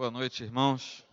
[0.00, 1.06] Boa noite, irmãos.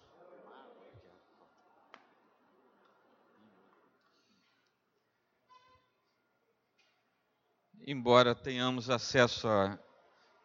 [7.86, 9.78] Embora tenhamos acesso a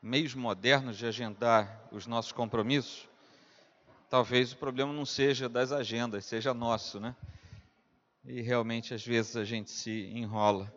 [0.02, 3.08] meios modernos de agendar os nossos compromissos,
[4.10, 7.14] talvez o problema não seja das agendas, seja nosso, né?
[8.24, 10.74] E realmente às vezes a gente se enrola.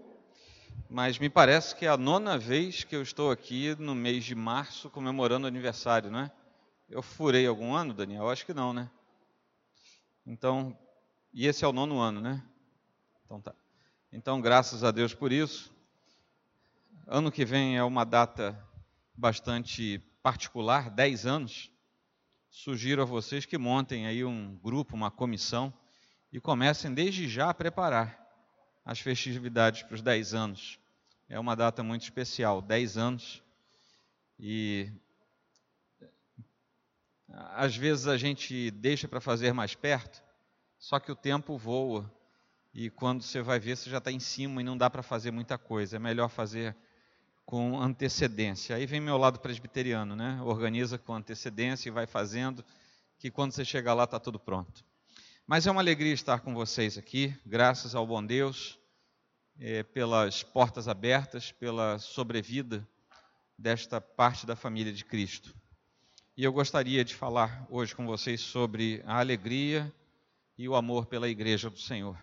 [0.88, 4.36] Mas me parece que é a nona vez que eu estou aqui no mês de
[4.36, 6.45] março comemorando aniversário, não é?
[6.88, 8.29] Eu furei algum ano, Daniel?
[8.29, 8.89] Acho que não, né?
[10.25, 10.78] Então,
[11.33, 12.43] e esse é o nono ano, né?
[13.25, 13.55] Então tá.
[14.11, 15.74] Então, graças a Deus por isso.
[17.07, 18.57] Ano que vem é uma data
[19.15, 21.71] bastante particular, 10 anos.
[22.50, 25.74] Sugiro a vocês que montem aí um grupo, uma comissão
[26.32, 28.25] e comecem desde já a preparar
[28.86, 30.79] as festividades para os 10 anos.
[31.27, 33.44] É uma data muito especial, 10 anos.
[34.39, 34.91] E
[37.36, 40.23] às vezes a gente deixa para fazer mais perto,
[40.80, 42.09] só que o tempo voa.
[42.73, 45.31] E quando você vai ver, você já está em cima e não dá para fazer
[45.31, 45.95] muita coisa.
[45.95, 46.75] É melhor fazer
[47.45, 48.75] com antecedência.
[48.75, 50.42] Aí vem meu lado presbiteriano, né?
[50.44, 52.64] Organiza com antecedência e vai fazendo,
[53.17, 54.83] que quando você chegar lá está tudo pronto.
[55.47, 58.80] Mas é uma alegria estar com vocês aqui, graças ao bom Deus,
[59.59, 62.86] é, pelas portas abertas, pela sobrevida
[63.58, 65.55] desta parte da família de Cristo.
[66.38, 69.89] E eu gostaria de falar hoje com vocês sobre a alegria
[70.58, 72.22] e o amor pela Igreja do Senhor.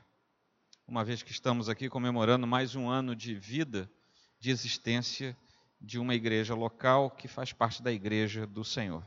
[0.86, 3.90] Uma vez que estamos aqui comemorando mais um ano de vida,
[4.38, 5.34] de existência
[5.80, 9.02] de uma igreja local que faz parte da Igreja do Senhor.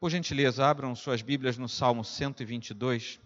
[0.00, 3.20] Por gentileza, abram suas Bíblias no Salmo 122.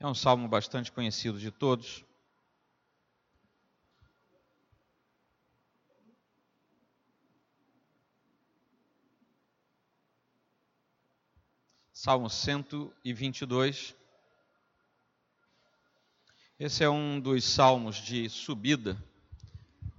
[0.00, 2.04] É um salmo bastante conhecido de todos.
[11.98, 13.96] Salmo 122.
[16.60, 19.02] Esse é um dos salmos de subida,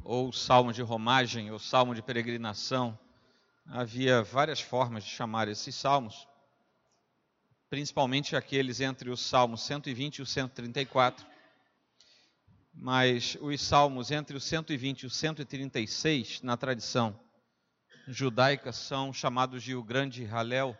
[0.03, 2.95] ou salmo de romagem, ou salmo de peregrinação.
[3.65, 6.27] Havia várias formas de chamar esses salmos
[7.67, 11.25] principalmente aqueles entre os Salmos 120 e o 134.
[12.75, 17.19] Mas os salmos entre o 120 e o 136, na tradição
[18.07, 20.77] judaica, são chamados de o grande Halel.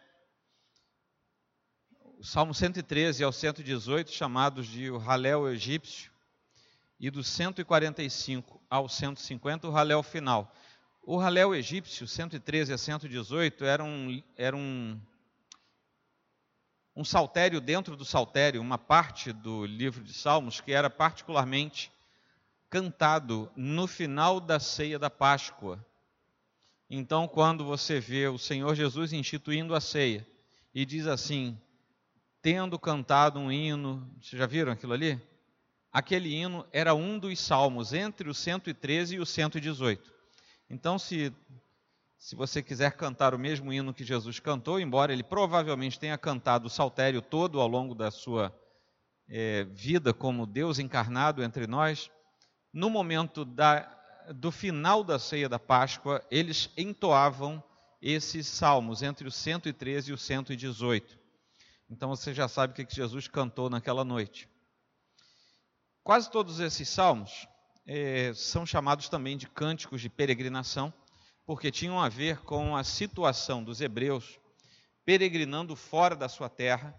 [2.20, 6.12] O Salmo 113 ao 118, chamados de o Halel egípcio.
[7.00, 10.52] E do 145 ao 150, o Halel final.
[11.04, 15.00] O Halel egípcio, 113 a 118, era um, era um
[16.96, 21.92] um saltério dentro do saltério, uma parte do livro de Salmos que era particularmente
[22.68, 25.86] cantado no final da ceia da Páscoa.
[26.90, 30.26] Então, quando você vê o Senhor Jesus instituindo a ceia
[30.74, 31.56] e diz assim:
[32.50, 35.22] tendo cantado um hino, vocês já viram aquilo ali?
[35.92, 40.10] Aquele hino era um dos salmos entre o 113 e o 118.
[40.70, 41.34] Então, se
[42.18, 46.68] se você quiser cantar o mesmo hino que Jesus cantou, embora ele provavelmente tenha cantado
[46.68, 48.58] o saltério todo ao longo da sua
[49.28, 52.10] é, vida como Deus encarnado entre nós,
[52.72, 53.82] no momento da,
[54.34, 57.62] do final da ceia da Páscoa, eles entoavam
[58.02, 61.27] esses salmos entre o 113 e o 118.
[61.90, 64.50] Então você já sabe o que Jesus cantou naquela noite.
[66.04, 67.48] Quase todos esses salmos
[67.86, 70.94] é, são chamados também de cânticos de peregrinação
[71.48, 74.38] porque tinham a ver com a situação dos hebreus
[75.06, 76.94] peregrinando fora da sua terra,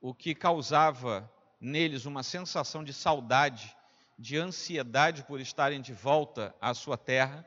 [0.00, 3.76] o que causava neles uma sensação de saudade,
[4.18, 7.44] de ansiedade por estarem de volta à sua terra,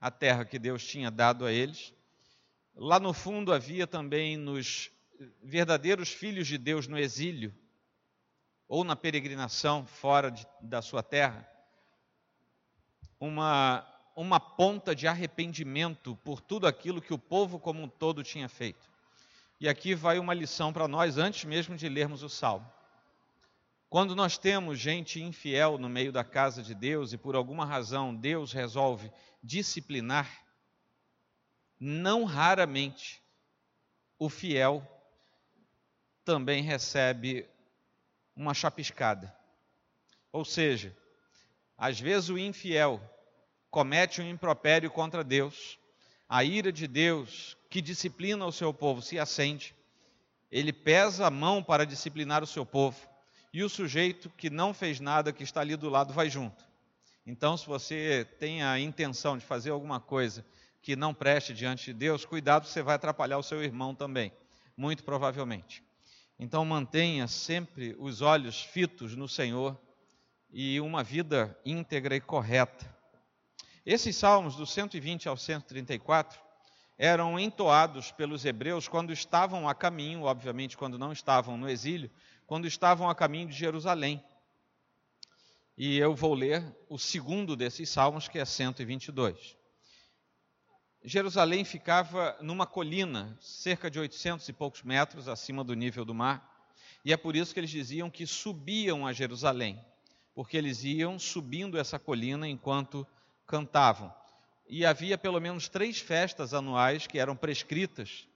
[0.00, 1.92] a terra que Deus tinha dado a eles.
[2.74, 4.90] Lá no fundo havia também nos
[5.42, 7.54] verdadeiros filhos de Deus no exílio,
[8.68, 11.48] ou na peregrinação fora de, da sua terra,
[13.18, 18.48] uma uma ponta de arrependimento por tudo aquilo que o povo como um todo tinha
[18.48, 18.88] feito.
[19.60, 22.66] E aqui vai uma lição para nós antes mesmo de lermos o salmo.
[23.90, 28.14] Quando nós temos gente infiel no meio da casa de Deus e por alguma razão
[28.14, 29.12] Deus resolve
[29.42, 30.44] disciplinar,
[31.78, 33.22] não raramente
[34.18, 34.82] o fiel
[36.26, 37.48] também recebe
[38.34, 39.32] uma chapiscada.
[40.32, 40.94] Ou seja,
[41.78, 43.00] às vezes o infiel
[43.70, 45.78] comete um impropério contra Deus,
[46.28, 49.72] a ira de Deus que disciplina o seu povo se acende,
[50.50, 52.98] ele pesa a mão para disciplinar o seu povo,
[53.52, 56.64] e o sujeito que não fez nada, que está ali do lado, vai junto.
[57.24, 60.44] Então, se você tem a intenção de fazer alguma coisa
[60.82, 64.32] que não preste diante de Deus, cuidado, você vai atrapalhar o seu irmão também,
[64.76, 65.85] muito provavelmente.
[66.38, 69.80] Então mantenha sempre os olhos fitos no Senhor
[70.50, 72.94] e uma vida íntegra e correta.
[73.84, 76.40] Esses salmos do 120 ao 134
[76.98, 82.10] eram entoados pelos hebreus quando estavam a caminho, obviamente quando não estavam no exílio,
[82.46, 84.22] quando estavam a caminho de Jerusalém.
[85.76, 89.56] E eu vou ler o segundo desses salmos, que é 122.
[91.08, 96.68] Jerusalém ficava numa colina, cerca de 800 e poucos metros acima do nível do mar,
[97.04, 99.80] e é por isso que eles diziam que subiam a Jerusalém,
[100.34, 103.06] porque eles iam subindo essa colina enquanto
[103.46, 104.12] cantavam
[104.68, 108.26] e havia pelo menos três festas anuais que eram prescritas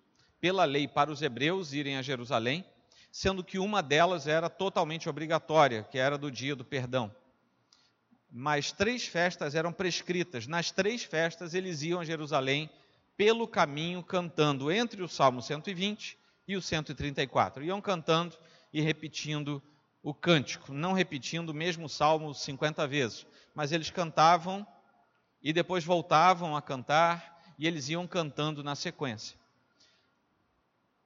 [0.41, 2.65] pela lei para os hebreus irem a Jerusalém,
[3.11, 7.15] sendo que uma delas era totalmente obrigatória, que era do dia do perdão.
[8.31, 10.47] Mas três festas eram prescritas.
[10.47, 12.71] Nas três festas eles iam a Jerusalém
[13.17, 16.17] pelo caminho cantando entre o Salmo 120
[16.47, 17.65] e o 134.
[17.65, 18.37] Iam cantando
[18.73, 19.63] e repetindo
[20.03, 24.67] o cântico, não repetindo o mesmo salmo 50 vezes, mas eles cantavam
[25.43, 29.39] e depois voltavam a cantar e eles iam cantando na sequência.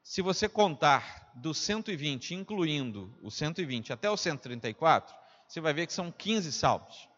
[0.02, 5.14] Se você contar do 120, incluindo o 120 até o 134,
[5.48, 7.08] você vai ver que são 15 salmos.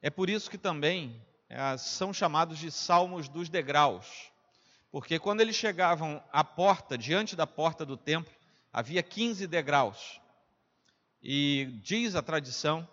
[0.00, 4.30] É por isso que também é, são chamados de salmos dos degraus,
[4.90, 8.32] porque quando eles chegavam à porta, diante da porta do templo,
[8.72, 10.20] havia 15 degraus.
[11.22, 12.88] E diz a tradição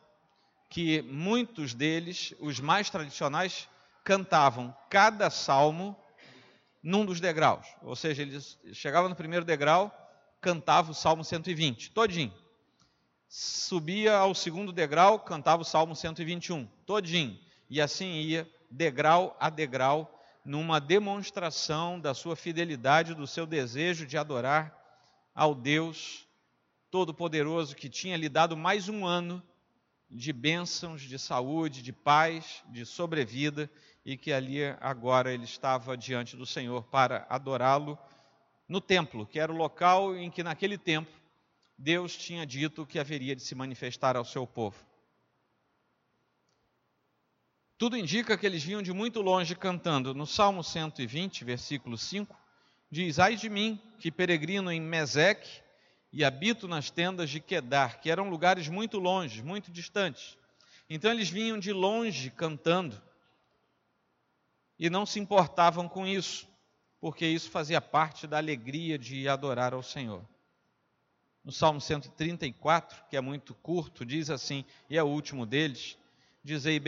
[0.70, 3.70] que muitos deles, os mais tradicionais,
[4.04, 5.96] cantavam cada salmo
[6.82, 7.66] num dos degraus.
[7.82, 9.92] Ou seja, eles chegavam no primeiro degrau,
[10.42, 12.34] cantava o Salmo 120, todinho.
[13.38, 17.38] Subia ao segundo degrau, cantava o Salmo 121, todinho.
[17.70, 24.18] E assim ia, degrau a degrau, numa demonstração da sua fidelidade, do seu desejo de
[24.18, 24.74] adorar
[25.36, 26.26] ao Deus
[26.90, 29.44] Todo-Poderoso que tinha lhe dado mais um ano
[30.10, 33.70] de bênçãos, de saúde, de paz, de sobrevida,
[34.06, 38.00] e que ali agora ele estava diante do Senhor para adorá-lo
[38.66, 41.25] no templo, que era o local em que naquele tempo
[41.78, 44.78] Deus tinha dito que haveria de se manifestar ao seu povo.
[47.78, 50.14] Tudo indica que eles vinham de muito longe cantando.
[50.14, 52.36] No Salmo 120, versículo 5,
[52.90, 55.62] diz: Ai de mim, que peregrino em Meseque
[56.12, 60.38] e habito nas tendas de Quedar, que eram lugares muito longe, muito distantes.
[60.90, 63.02] Então eles vinham de longe cantando
[64.80, 66.48] e não se importavam com isso,
[67.02, 70.26] porque isso fazia parte da alegria de adorar ao Senhor.
[71.46, 75.96] No Salmo 134, que é muito curto, diz assim, e é o último deles:
[76.44, 76.80] Dizei,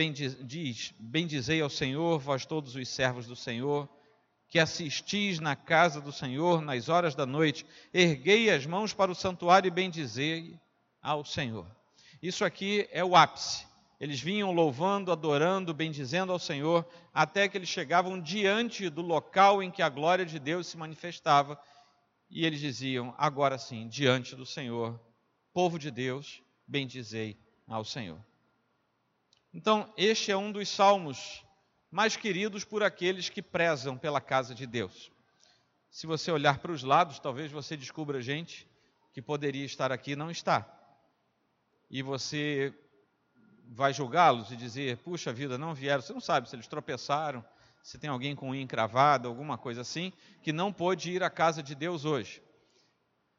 [0.42, 3.88] diz, bendizei ao Senhor, vós todos os servos do Senhor,
[4.48, 7.64] que assistis na casa do Senhor nas horas da noite,
[7.94, 10.58] erguei as mãos para o santuário e bendizei
[11.00, 11.66] ao Senhor.
[12.20, 13.64] Isso aqui é o ápice.
[14.00, 19.70] Eles vinham louvando, adorando, bendizendo ao Senhor, até que eles chegavam diante do local em
[19.70, 21.60] que a glória de Deus se manifestava,
[22.30, 25.00] e eles diziam: agora sim, diante do Senhor,
[25.52, 28.18] povo de Deus, bendizei ao Senhor.
[29.52, 31.44] Então, este é um dos salmos
[31.90, 35.10] mais queridos por aqueles que prezam pela casa de Deus.
[35.90, 38.68] Se você olhar para os lados, talvez você descubra gente
[39.12, 40.66] que poderia estar aqui e não está.
[41.90, 42.74] E você
[43.64, 46.02] vai julgá-los e dizer: puxa vida, não vieram.
[46.02, 47.44] Você não sabe se eles tropeçaram,
[47.82, 51.62] se tem alguém com unha encravada, alguma coisa assim, que não pôde ir à casa
[51.62, 52.42] de Deus hoje.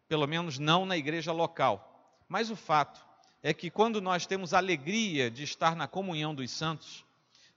[0.07, 2.17] Pelo menos não na igreja local.
[2.27, 3.05] Mas o fato
[3.41, 7.05] é que quando nós temos alegria de estar na comunhão dos santos,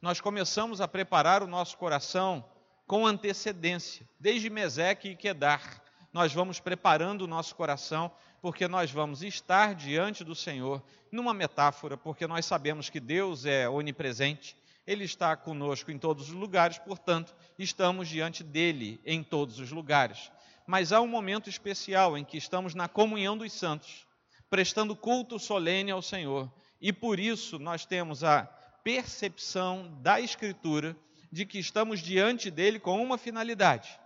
[0.00, 2.44] nós começamos a preparar o nosso coração
[2.86, 4.06] com antecedência.
[4.18, 8.10] Desde Meseque e Quedar, nós vamos preparando o nosso coração,
[8.40, 13.68] porque nós vamos estar diante do Senhor, numa metáfora, porque nós sabemos que Deus é
[13.68, 19.70] onipresente, Ele está conosco em todos os lugares, portanto, estamos diante dEle em todos os
[19.70, 20.30] lugares.
[20.66, 24.06] Mas há um momento especial em que estamos na comunhão dos santos,
[24.50, 28.44] prestando culto solene ao Senhor, e por isso nós temos a
[28.82, 30.96] percepção da Escritura
[31.30, 33.98] de que estamos diante dele com uma finalidade: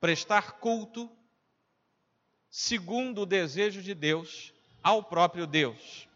[0.00, 1.10] prestar culto
[2.50, 6.08] segundo o desejo de Deus ao próprio Deus.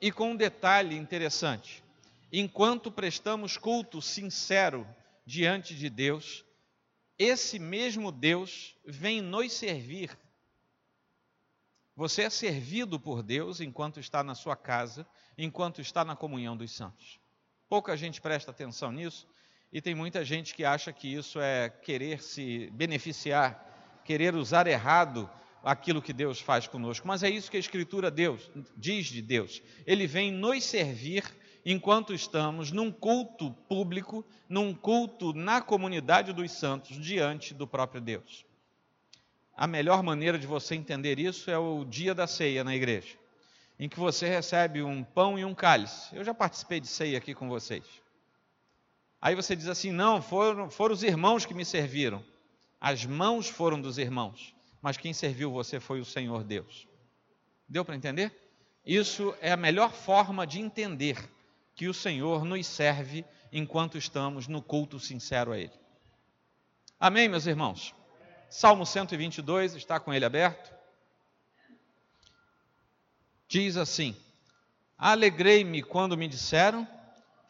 [0.00, 1.82] E com um detalhe interessante:
[2.32, 4.86] enquanto prestamos culto sincero
[5.26, 6.44] diante de Deus,
[7.18, 10.16] esse mesmo Deus vem nos servir.
[11.94, 15.06] Você é servido por Deus enquanto está na sua casa,
[15.36, 17.20] enquanto está na comunhão dos santos.
[17.68, 19.28] Pouca gente presta atenção nisso
[19.72, 25.30] E tem muita gente que acha que isso é querer se beneficiar, querer usar errado
[25.62, 27.06] aquilo que Deus faz conosco.
[27.06, 29.62] Mas é isso que a Escritura Deus diz de Deus.
[29.86, 31.22] Ele vem nos servir
[31.72, 38.44] enquanto estamos num culto público, num culto na comunidade dos santos, diante do próprio Deus.
[39.56, 43.16] A melhor maneira de você entender isso é o dia da ceia na igreja,
[43.78, 46.14] em que você recebe um pão e um cálice.
[46.14, 47.84] Eu já participei de ceia aqui com vocês.
[49.20, 52.24] Aí você diz assim: não, foram, foram os irmãos que me serviram.
[52.80, 56.88] As mãos foram dos irmãos, mas quem serviu você foi o Senhor Deus.
[57.68, 58.34] Deu para entender?
[58.84, 61.18] Isso é a melhor forma de entender
[61.80, 65.72] que o Senhor nos serve enquanto estamos no culto sincero a Ele.
[67.00, 67.94] Amém, meus irmãos?
[68.50, 70.74] Salmo 122, está com ele aberto.
[73.48, 74.14] Diz assim:
[74.98, 76.86] Alegrei-me quando me disseram,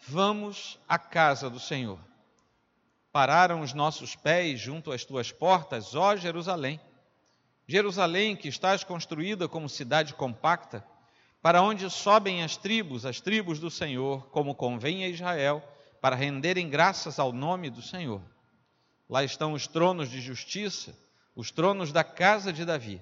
[0.06, 1.98] vamos à casa do Senhor.
[3.10, 6.80] Pararam os nossos pés junto às tuas portas, ó Jerusalém.
[7.66, 10.86] Jerusalém, que estás construída como cidade compacta,
[11.42, 15.62] para onde sobem as tribos, as tribos do Senhor, como convém a Israel,
[16.00, 18.20] para renderem graças ao nome do Senhor.
[19.08, 20.96] Lá estão os tronos de justiça,
[21.34, 23.00] os tronos da casa de Davi.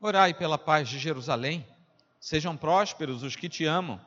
[0.00, 1.66] Orai pela paz de Jerusalém,
[2.20, 4.00] sejam prósperos os que te amam,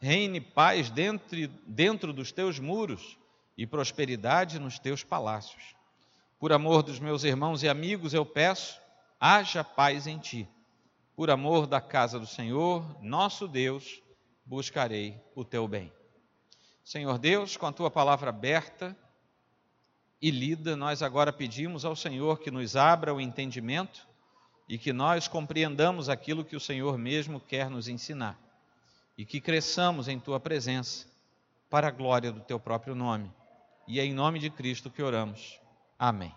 [0.00, 3.18] reine paz dentro, dentro dos teus muros
[3.58, 5.74] e prosperidade nos teus palácios.
[6.38, 8.80] Por amor dos meus irmãos e amigos, eu peço,
[9.18, 10.48] haja paz em ti
[11.22, 14.02] por amor da casa do Senhor, nosso Deus,
[14.44, 15.92] buscarei o teu bem.
[16.84, 18.96] Senhor Deus, com a tua palavra aberta
[20.20, 24.04] e lida, nós agora pedimos ao Senhor que nos abra o entendimento
[24.68, 28.36] e que nós compreendamos aquilo que o Senhor mesmo quer nos ensinar
[29.16, 31.06] e que cresçamos em tua presença
[31.70, 33.30] para a glória do teu próprio nome.
[33.86, 35.60] E é em nome de Cristo que oramos.
[35.96, 36.34] Amém.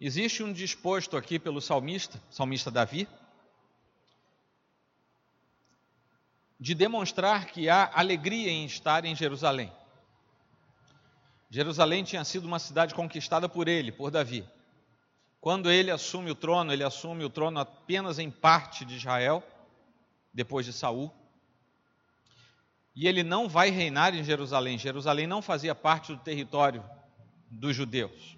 [0.00, 3.08] Existe um disposto aqui pelo salmista, salmista Davi,
[6.60, 9.72] de demonstrar que há alegria em estar em Jerusalém.
[11.50, 14.48] Jerusalém tinha sido uma cidade conquistada por ele, por Davi.
[15.40, 19.42] Quando ele assume o trono, ele assume o trono apenas em parte de Israel,
[20.32, 21.12] depois de Saul.
[22.94, 24.78] E ele não vai reinar em Jerusalém.
[24.78, 26.84] Jerusalém não fazia parte do território
[27.50, 28.37] dos judeus.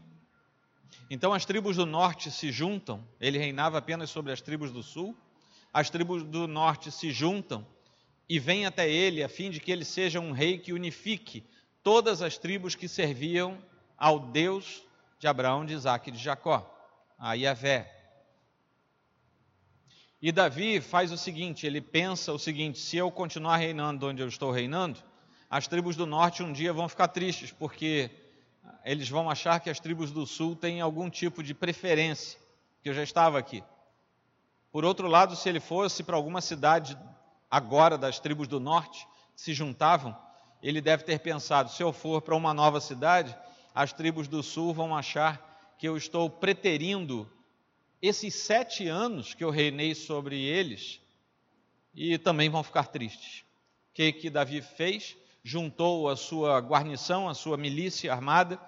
[1.11, 5.17] Então as tribos do norte se juntam, ele reinava apenas sobre as tribos do sul,
[5.73, 7.67] as tribos do norte se juntam
[8.29, 11.45] e vêm até ele a fim de que ele seja um rei que unifique
[11.83, 13.59] todas as tribos que serviam
[13.97, 14.83] ao Deus
[15.19, 16.69] de Abraão, de Isaac e de Jacó,
[17.19, 17.97] a Yahvé.
[20.23, 24.29] E Davi faz o seguinte: ele pensa o seguinte: se eu continuar reinando onde eu
[24.29, 25.01] estou reinando,
[25.49, 28.11] as tribos do norte um dia vão ficar tristes, porque
[28.85, 32.39] eles vão achar que as tribos do sul têm algum tipo de preferência,
[32.83, 33.63] que eu já estava aqui.
[34.73, 36.97] Por outro lado, se ele fosse para alguma cidade
[37.51, 40.17] agora das tribos do norte, que se juntavam,
[40.63, 43.37] ele deve ter pensado: se eu for para uma nova cidade,
[43.75, 47.31] as tribos do sul vão achar que eu estou preterindo
[48.01, 51.01] esses sete anos que eu reinei sobre eles
[51.95, 53.41] e também vão ficar tristes.
[53.91, 55.17] O que, que Davi fez?
[55.43, 58.61] Juntou a sua guarnição, a sua milícia armada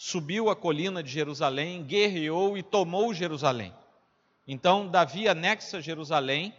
[0.00, 3.74] subiu a colina de Jerusalém, guerreou e tomou Jerusalém.
[4.46, 6.54] Então Davi anexa Jerusalém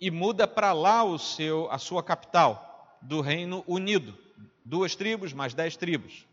[0.00, 4.18] e muda para lá o seu, a sua capital, do Reino Unido,
[4.64, 6.26] duas tribos mais dez tribos.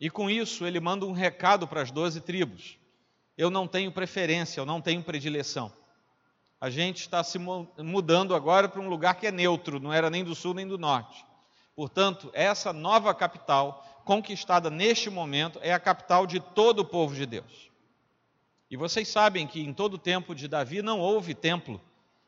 [0.00, 2.78] E com isso ele manda um recado para as doze tribos:
[3.36, 5.72] eu não tenho preferência, eu não tenho predileção.
[6.60, 10.22] A gente está se mudando agora para um lugar que é neutro, não era nem
[10.22, 11.24] do sul nem do norte.
[11.74, 17.24] Portanto, essa nova capital conquistada neste momento, é a capital de todo o povo de
[17.24, 17.70] Deus.
[18.68, 21.80] E vocês sabem que em todo o tempo de Davi não houve templo.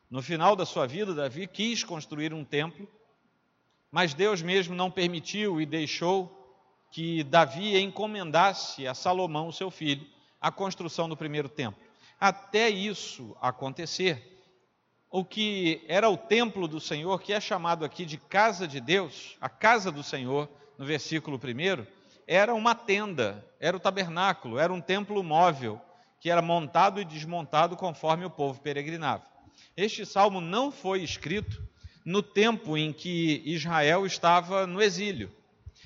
[0.09, 2.87] No final da sua vida, Davi quis construir um templo,
[3.91, 6.31] mas Deus mesmo não permitiu e deixou
[6.89, 10.07] que Davi encomendasse a Salomão, seu filho,
[10.39, 11.83] a construção do primeiro templo.
[12.17, 14.41] Até isso acontecer,
[15.11, 19.35] o que era o templo do Senhor, que é chamado aqui de casa de Deus,
[19.41, 21.85] a casa do Senhor, no versículo 1,
[22.25, 25.81] era uma tenda, era o tabernáculo, era um templo móvel,
[26.19, 29.25] que era montado e desmontado conforme o povo peregrinava.
[29.75, 31.61] Este salmo não foi escrito
[32.05, 35.31] no tempo em que Israel estava no exílio,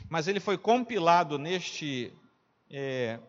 [0.10, 2.13] mas ele foi compilado neste,
[2.70, 3.20] é,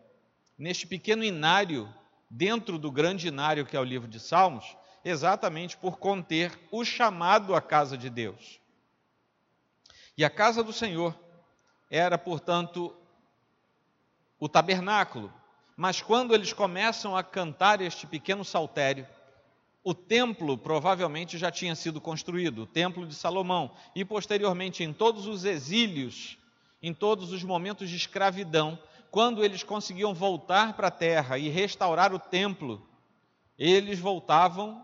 [0.57, 1.91] neste pequeno inário,
[2.29, 7.55] dentro do grande inário que é o livro de Salmos, exatamente por conter o chamado
[7.55, 8.59] à casa de Deus.
[10.17, 11.15] E a casa do Senhor
[11.89, 12.95] era, portanto,
[14.39, 15.33] o tabernáculo.
[15.75, 19.07] Mas quando eles começam a cantar este pequeno saltério,
[19.83, 25.25] o templo provavelmente já tinha sido construído, o templo de Salomão, e posteriormente em todos
[25.25, 26.37] os exílios,
[26.81, 28.77] em todos os momentos de escravidão,
[29.09, 32.85] quando eles conseguiam voltar para a terra e restaurar o templo,
[33.57, 34.83] eles voltavam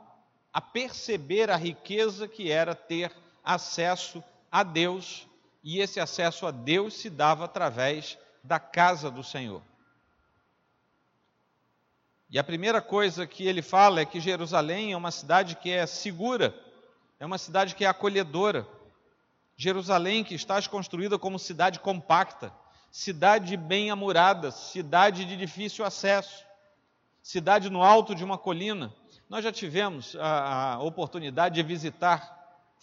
[0.52, 3.12] a perceber a riqueza que era ter
[3.44, 5.28] acesso a Deus,
[5.65, 9.63] e esse acesso a Deus se dava através da casa do Senhor.
[12.29, 15.88] E a primeira coisa que ele fala é que Jerusalém é uma cidade que é
[15.88, 16.55] segura,
[17.19, 18.67] é uma cidade que é acolhedora.
[19.57, 22.53] Jerusalém que está construída como cidade compacta,
[22.91, 26.45] cidade bem amurada, cidade de difícil acesso,
[27.24, 28.93] cidade no alto de uma colina.
[29.27, 32.35] Nós já tivemos a, a oportunidade de visitar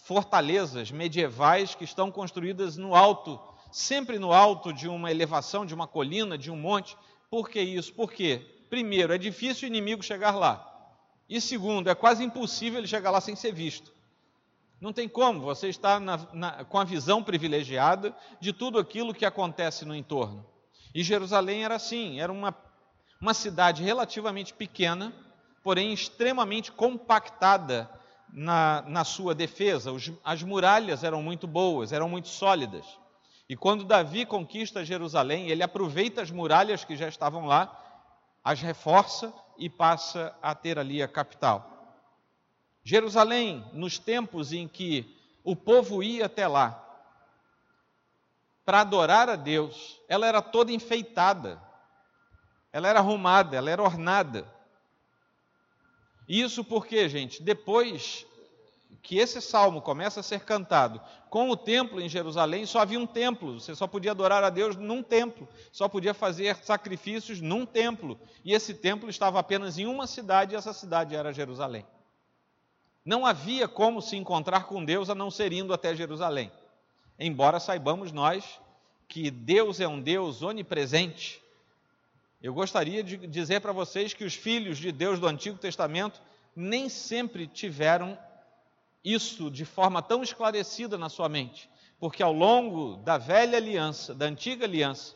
[0.03, 3.39] fortalezas medievais que estão construídas no alto,
[3.71, 6.97] sempre no alto de uma elevação, de uma colina, de um monte.
[7.29, 7.93] Por que isso?
[7.93, 8.45] Por quê?
[8.69, 10.69] Primeiro, é difícil o inimigo chegar lá.
[11.29, 13.93] E segundo, é quase impossível ele chegar lá sem ser visto.
[14.79, 19.25] Não tem como, você está na, na, com a visão privilegiada de tudo aquilo que
[19.25, 20.45] acontece no entorno.
[20.93, 22.53] E Jerusalém era assim, era uma,
[23.21, 25.13] uma cidade relativamente pequena,
[25.63, 27.89] porém extremamente compactada
[28.33, 29.91] na, na sua defesa.
[29.91, 32.85] Os, as muralhas eram muito boas, eram muito sólidas.
[33.47, 37.79] E quando Davi conquista Jerusalém, ele aproveita as muralhas que já estavam lá
[38.43, 41.69] as reforça e passa a ter ali a capital.
[42.83, 46.79] Jerusalém, nos tempos em que o povo ia até lá
[48.65, 51.61] para adorar a Deus, ela era toda enfeitada,
[52.71, 54.45] ela era arrumada, ela era ornada.
[56.27, 58.25] Isso porque, gente, depois
[59.01, 63.05] que esse salmo começa a ser cantado com o templo em Jerusalém, só havia um
[63.05, 68.17] templo, você só podia adorar a Deus num templo, só podia fazer sacrifícios num templo,
[68.45, 71.85] e esse templo estava apenas em uma cidade, e essa cidade era Jerusalém.
[73.03, 76.49] Não havia como se encontrar com Deus a não ser indo até Jerusalém.
[77.19, 78.59] Embora saibamos nós
[79.09, 81.42] que Deus é um Deus onipresente,
[82.43, 86.21] eu gostaria de dizer para vocês que os filhos de Deus do Antigo Testamento
[86.53, 88.19] nem sempre tiveram
[89.01, 94.25] isso de forma tão esclarecida na sua mente, porque ao longo da velha aliança, da
[94.25, 95.15] antiga aliança,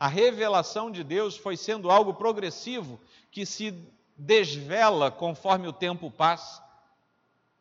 [0.00, 2.98] a revelação de Deus foi sendo algo progressivo
[3.30, 3.74] que se
[4.16, 6.62] desvela conforme o tempo passa.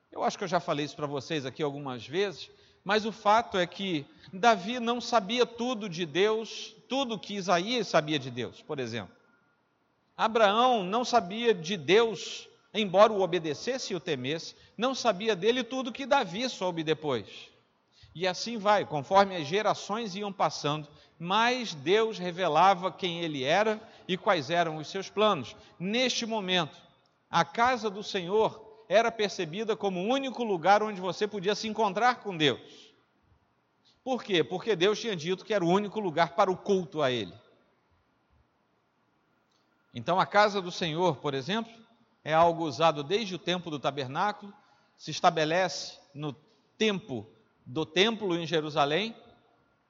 [0.10, 2.50] Eu acho que eu já falei isso para vocês aqui algumas vezes,
[2.84, 8.18] mas o fato é que Davi não sabia tudo de Deus, tudo que Isaías sabia
[8.18, 9.16] de Deus, por exemplo.
[10.18, 15.92] Abraão não sabia de Deus embora o obedecesse e o temesse, não sabia dele tudo
[15.92, 17.28] que Davi soube depois.
[18.14, 20.88] E assim vai, conforme as gerações iam passando,
[21.20, 25.56] mais Deus revelava quem ele era e quais eram os seus planos.
[25.80, 26.78] Neste momento,
[27.30, 32.16] a casa do Senhor era percebida como o único lugar onde você podia se encontrar
[32.16, 32.94] com Deus.
[34.04, 34.44] Por quê?
[34.44, 37.34] Porque Deus tinha dito que era o único lugar para o culto a Ele.
[39.94, 41.72] Então, a casa do Senhor, por exemplo,
[42.22, 44.54] é algo usado desde o tempo do tabernáculo,
[44.98, 46.34] se estabelece no
[46.78, 47.26] tempo
[47.66, 49.16] do templo em Jerusalém,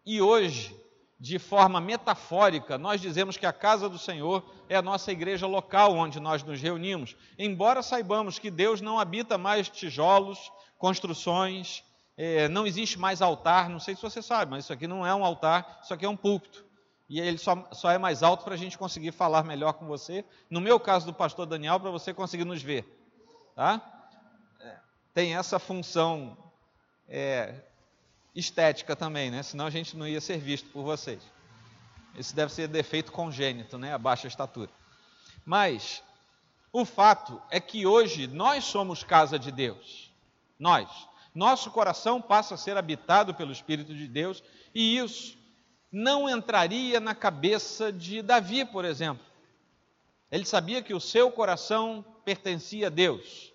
[0.05, 0.79] e hoje,
[1.21, 5.93] de forma metafórica, nós dizemos que a casa do Senhor é a nossa igreja local
[5.93, 11.83] onde nós nos reunimos, embora saibamos que Deus não habita mais tijolos, construções,
[12.17, 15.13] é, não existe mais altar, não sei se você sabe, mas isso aqui não é
[15.13, 16.65] um altar, isso aqui é um púlpito
[17.07, 20.25] e ele só, só é mais alto para a gente conseguir falar melhor com você.
[20.49, 22.83] No meu caso do pastor Daniel, para você conseguir nos ver.
[23.53, 23.79] Tá?
[24.59, 24.77] É,
[25.13, 26.37] tem essa função
[27.09, 27.63] é,
[28.35, 29.43] estética também, né?
[29.43, 31.21] senão a gente não ia ser visto por vocês.
[32.17, 33.93] Isso deve ser defeito congênito, né?
[33.93, 34.69] a baixa estatura.
[35.45, 36.03] Mas
[36.71, 40.11] o fato é que hoje nós somos casa de Deus.
[40.57, 40.87] Nós.
[41.33, 45.37] Nosso coração passa a ser habitado pelo Espírito de Deus e isso
[45.91, 49.25] não entraria na cabeça de Davi, por exemplo.
[50.31, 53.50] Ele sabia que o seu coração pertencia a Deus.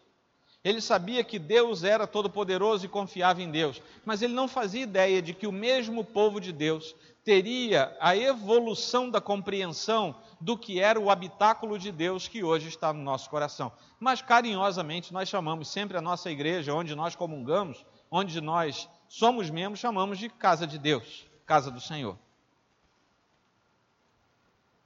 [0.67, 5.23] Ele sabia que Deus era todo-poderoso e confiava em Deus, mas ele não fazia ideia
[5.23, 10.99] de que o mesmo povo de Deus teria a evolução da compreensão do que era
[10.99, 13.71] o habitáculo de Deus que hoje está no nosso coração.
[14.01, 19.81] Mas carinhosamente nós chamamos sempre a nossa igreja, onde nós comungamos, onde nós somos membros,
[19.81, 22.19] chamamos de casa de Deus, casa do Senhor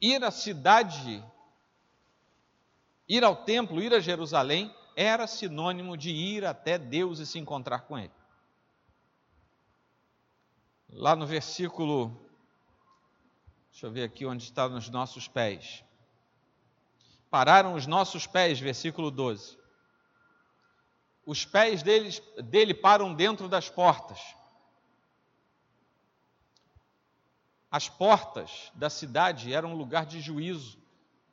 [0.00, 1.22] ir à cidade,
[3.08, 7.80] ir ao templo, ir a Jerusalém, era sinônimo de ir até Deus e se encontrar
[7.86, 8.12] com Ele.
[10.90, 12.14] Lá no versículo,
[13.70, 15.82] deixa eu ver aqui onde está nos nossos pés.
[17.30, 19.58] Pararam os nossos pés, versículo 12.
[21.24, 24.20] Os pés deles, dele param dentro das portas.
[27.70, 30.78] As portas da cidade eram lugar de juízo,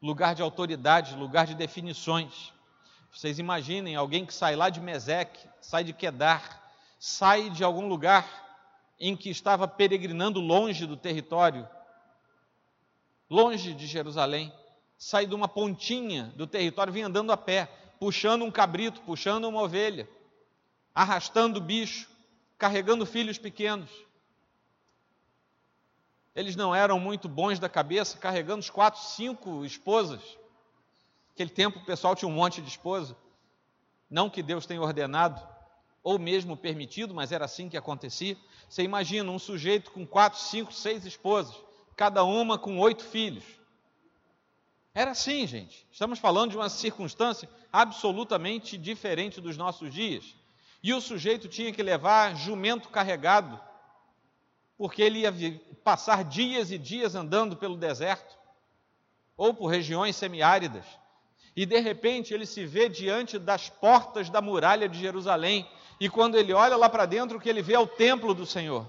[0.02, 2.56] lugar de autoridade, lugar de definições.
[3.12, 8.46] Vocês imaginem alguém que sai lá de Meseque, sai de Quedar, sai de algum lugar
[9.00, 11.68] em que estava peregrinando longe do território,
[13.30, 14.52] longe de Jerusalém,
[14.98, 17.66] sai de uma pontinha do território, vinha andando a pé,
[18.00, 20.10] puxando um cabrito, puxando uma ovelha,
[20.94, 22.10] arrastando bicho,
[22.58, 23.90] carregando filhos pequenos.
[26.36, 30.22] Eles não eram muito bons da cabeça, carregando os quatro, cinco esposas.
[31.38, 33.16] Naquele tempo o pessoal tinha um monte de esposa.
[34.10, 35.40] Não que Deus tenha ordenado,
[36.02, 38.36] ou mesmo permitido, mas era assim que acontecia.
[38.68, 41.56] Você imagina um sujeito com quatro, cinco, seis esposas,
[41.96, 43.44] cada uma com oito filhos.
[44.96, 45.86] Era assim, gente.
[45.92, 50.36] Estamos falando de uma circunstância absolutamente diferente dos nossos dias.
[50.82, 53.62] E o sujeito tinha que levar jumento carregado,
[54.76, 58.36] porque ele ia passar dias e dias andando pelo deserto,
[59.36, 60.84] ou por regiões semiáridas.
[61.58, 65.68] E de repente ele se vê diante das portas da muralha de Jerusalém,
[66.00, 68.46] e quando ele olha lá para dentro, o que ele vê é o templo do
[68.46, 68.86] Senhor.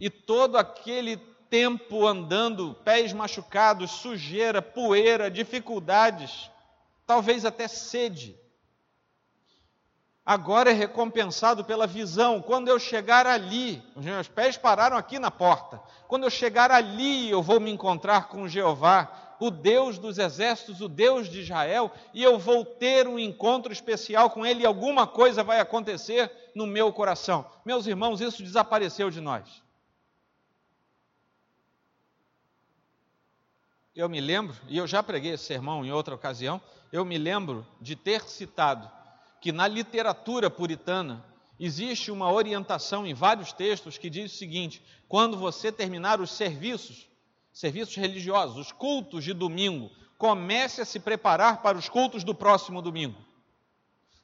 [0.00, 1.16] E todo aquele
[1.48, 6.50] tempo andando, pés machucados, sujeira, poeira, dificuldades,
[7.06, 8.36] talvez até sede.
[10.26, 12.42] Agora é recompensado pela visão.
[12.42, 15.80] Quando eu chegar ali, os meus pés pararam aqui na porta.
[16.08, 20.88] Quando eu chegar ali, eu vou me encontrar com Jeová, o Deus dos exércitos, o
[20.88, 25.44] Deus de Israel, e eu vou ter um encontro especial com Ele e alguma coisa
[25.44, 27.46] vai acontecer no meu coração.
[27.64, 29.62] Meus irmãos, isso desapareceu de nós.
[33.98, 36.60] eu me lembro, e eu já preguei esse sermão em outra ocasião,
[36.92, 38.88] eu me lembro de ter citado
[39.40, 41.24] que na literatura puritana
[41.58, 47.08] existe uma orientação em vários textos que diz o seguinte: quando você terminar os serviços,
[47.52, 52.82] serviços religiosos, os cultos de domingo, comece a se preparar para os cultos do próximo
[52.82, 53.18] domingo.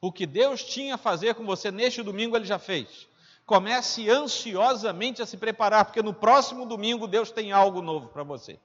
[0.01, 3.09] O que Deus tinha a fazer com você neste domingo, Ele já fez.
[3.47, 8.59] Comece ansiosamente a se preparar, porque no próximo domingo Deus tem algo novo para você.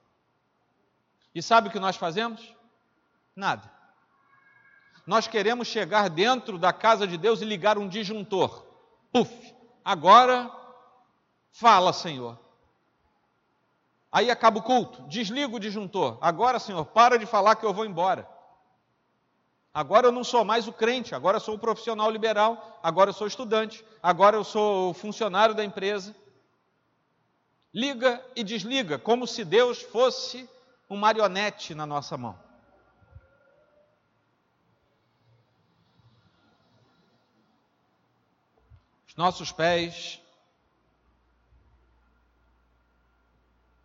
[1.34, 2.54] E sabe o que nós fazemos?
[3.34, 3.70] Nada.
[5.06, 8.66] Nós queremos chegar dentro da casa de Deus e ligar um disjuntor.
[9.12, 9.54] Puf!
[9.84, 10.50] Agora,
[11.52, 12.38] fala, Senhor.
[14.12, 16.18] Aí acaba o culto, desliga o disjuntor.
[16.20, 18.28] Agora, Senhor, para de falar que eu vou embora.
[19.72, 23.14] Agora eu não sou mais o crente, agora eu sou o profissional liberal, agora eu
[23.14, 26.14] sou estudante, agora eu sou o funcionário da empresa.
[27.72, 30.48] Liga e desliga, como se Deus fosse
[30.88, 32.36] um marionete na nossa mão.
[39.06, 40.20] Os nossos pés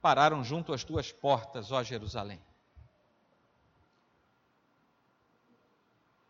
[0.05, 2.39] pararam junto às tuas portas, ó Jerusalém.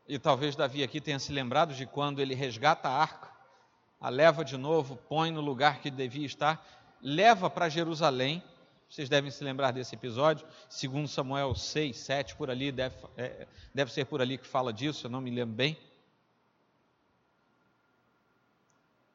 [0.07, 3.29] E talvez Davi aqui tenha se lembrado de quando ele resgata a arca,
[3.99, 6.65] a leva de novo, põe no lugar que devia estar,
[7.01, 8.41] leva para Jerusalém
[8.89, 13.91] vocês devem se lembrar desse episódio, segundo Samuel 6, 7, por ali, deve, é, deve
[13.91, 15.77] ser por ali que fala disso, eu não me lembro bem.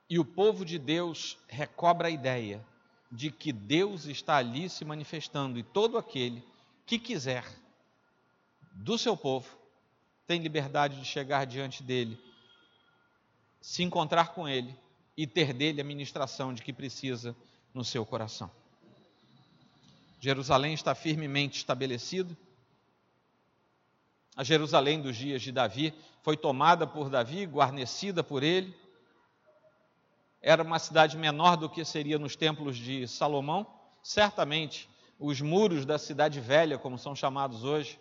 [0.07, 2.62] E o povo de Deus recobra a ideia
[3.11, 6.44] de que Deus está ali se manifestando e todo aquele
[6.87, 7.44] que quiser
[8.73, 9.49] do seu povo
[10.27, 12.16] tem liberdade de chegar diante dele,
[13.61, 14.75] se encontrar com ele
[15.16, 17.35] e ter dele a ministração de que precisa
[17.75, 18.51] no seu coração.
[20.20, 22.37] Jerusalém está firmemente estabelecido.
[24.37, 28.75] A Jerusalém dos dias de Davi foi tomada por Davi, guarnecida por ele.
[30.40, 33.66] Era uma cidade menor do que seria nos templos de Salomão.
[34.03, 37.98] Certamente, os muros da cidade velha, como são chamados hoje,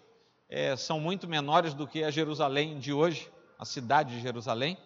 [0.48, 4.78] é, são muito menores do que a Jerusalém de hoje, a cidade de Jerusalém.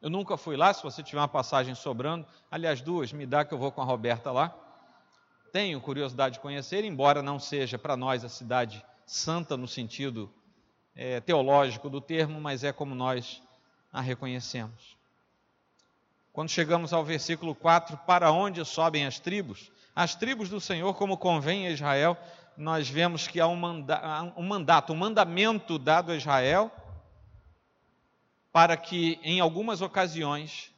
[0.00, 3.52] Eu nunca fui lá, se você tiver uma passagem sobrando, aliás, duas, me dá que
[3.52, 4.60] eu vou com a Roberta lá
[5.54, 10.28] tenho curiosidade de conhecer, embora não seja para nós a cidade santa no sentido
[10.96, 13.40] é, teológico do termo, mas é como nós
[13.92, 14.96] a reconhecemos.
[16.34, 19.70] Quando chegamos ao versículo 4, para onde sobem as tribos?
[19.94, 22.18] As tribos do Senhor, como convém a Israel,
[22.56, 26.72] nós vemos que há um, manda um mandato, um mandamento dado a Israel,
[28.52, 30.72] para que em algumas ocasiões,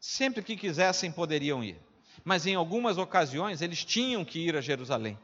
[0.00, 1.78] sempre que quisessem poderiam ir,
[2.24, 5.18] mas em algumas ocasiões eles tinham que ir a Jerusalém.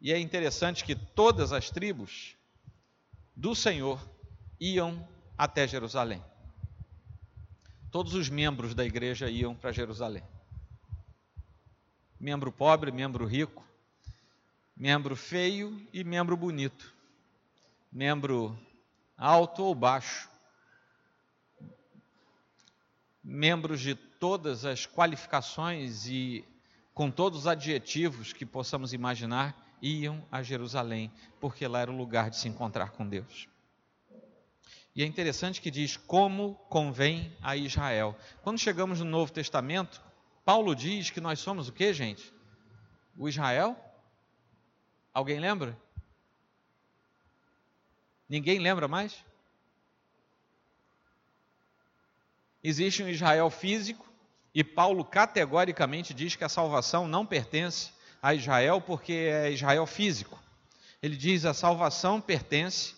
[0.00, 2.34] E é interessante que todas as tribos
[3.36, 4.04] do Senhor
[4.58, 6.20] iam até Jerusalém.
[7.90, 10.22] Todos os membros da igreja iam para Jerusalém.
[12.20, 13.64] Membro pobre, membro rico,
[14.76, 16.92] membro feio e membro bonito,
[17.90, 18.58] membro
[19.16, 20.28] alto ou baixo,
[23.24, 26.44] membros de todas as qualificações e
[26.92, 32.28] com todos os adjetivos que possamos imaginar, iam a Jerusalém, porque lá era o lugar
[32.28, 33.48] de se encontrar com Deus.
[34.94, 38.16] E é interessante que diz como convém a Israel.
[38.42, 40.02] Quando chegamos no Novo Testamento,
[40.44, 42.32] Paulo diz que nós somos o que, gente?
[43.16, 43.76] O Israel?
[45.12, 45.76] Alguém lembra?
[48.28, 49.24] Ninguém lembra mais?
[52.62, 54.06] Existe um Israel físico
[54.54, 60.38] e Paulo categoricamente diz que a salvação não pertence a Israel porque é Israel físico.
[61.02, 62.94] Ele diz a salvação pertence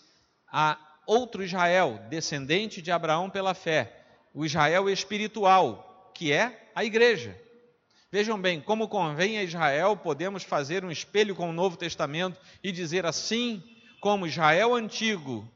[0.50, 0.78] a
[1.10, 7.36] outro Israel, descendente de Abraão pela fé, o Israel espiritual, que é a igreja.
[8.12, 12.70] Vejam bem, como convém a Israel, podemos fazer um espelho com o Novo Testamento e
[12.70, 13.60] dizer assim:
[13.98, 15.48] como Israel antigo,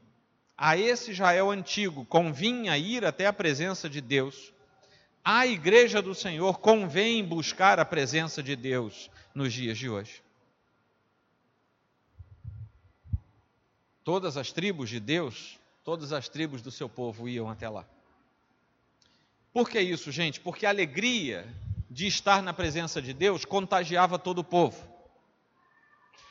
[0.57, 4.51] a esse Israel antigo convinha ir até a presença de Deus,
[5.23, 10.24] a igreja do Senhor convém buscar a presença de Deus nos dias de hoje.
[14.05, 17.83] Todas as tribos de Deus, todas as tribos do seu povo iam até lá.
[19.51, 20.39] Por que isso, gente?
[20.39, 21.47] Porque a alegria
[21.89, 24.77] de estar na presença de Deus contagiava todo o povo.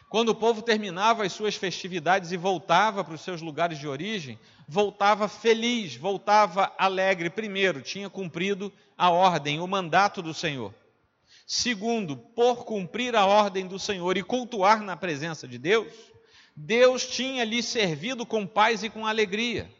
[0.08, 4.38] Quando o povo terminava as suas festividades e voltava para os seus lugares de origem,
[4.68, 7.28] voltava feliz, voltava alegre.
[7.28, 10.72] Primeiro, tinha cumprido a ordem, o mandato do Senhor.
[11.44, 16.13] Segundo, por cumprir a ordem do Senhor e cultuar na presença de Deus,
[16.56, 19.70] Deus tinha lhe servido com paz e com alegria.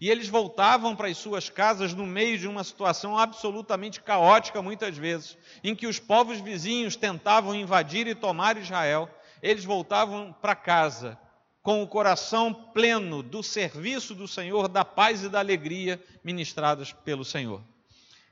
[0.00, 4.96] E eles voltavam para as suas casas no meio de uma situação absolutamente caótica, muitas
[4.98, 9.08] vezes, em que os povos vizinhos tentavam invadir e tomar Israel.
[9.42, 11.18] Eles voltavam para casa
[11.62, 17.24] com o coração pleno do serviço do Senhor, da paz e da alegria ministrados pelo
[17.24, 17.62] Senhor.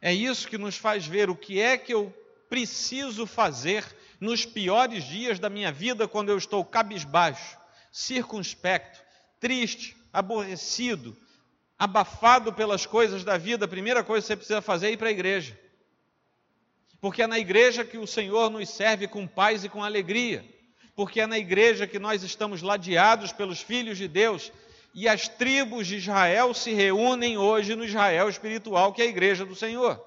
[0.03, 2.13] É isso que nos faz ver o que é que eu
[2.51, 3.83] preciso fazer
[4.21, 7.57] nos piores dias da minha vida, quando eu estou cabisbaixo,
[7.93, 9.01] circunspecto,
[9.39, 11.17] triste, aborrecido,
[11.79, 15.09] abafado pelas coisas da vida, a primeira coisa que você precisa fazer é ir para
[15.09, 15.59] a igreja.
[17.01, 20.45] Porque é na igreja que o Senhor nos serve com paz e com alegria.
[20.95, 24.53] Porque é na igreja que nós estamos ladeados pelos filhos de Deus.
[24.95, 29.45] E as tribos de Israel se reúnem hoje no Israel espiritual, que é a igreja
[29.45, 30.01] do Senhor.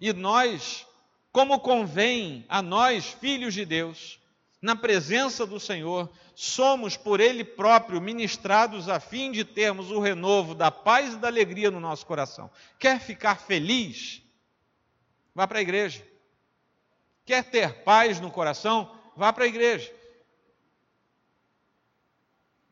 [0.00, 0.86] E nós,
[1.32, 4.19] como convém a nós, filhos de Deus,
[4.60, 10.54] na presença do Senhor, somos por Ele próprio ministrados a fim de termos o renovo
[10.54, 12.50] da paz e da alegria no nosso coração.
[12.78, 14.22] Quer ficar feliz?
[15.34, 16.06] Vá para a igreja.
[17.24, 18.94] Quer ter paz no coração?
[19.16, 19.90] Vá para a igreja.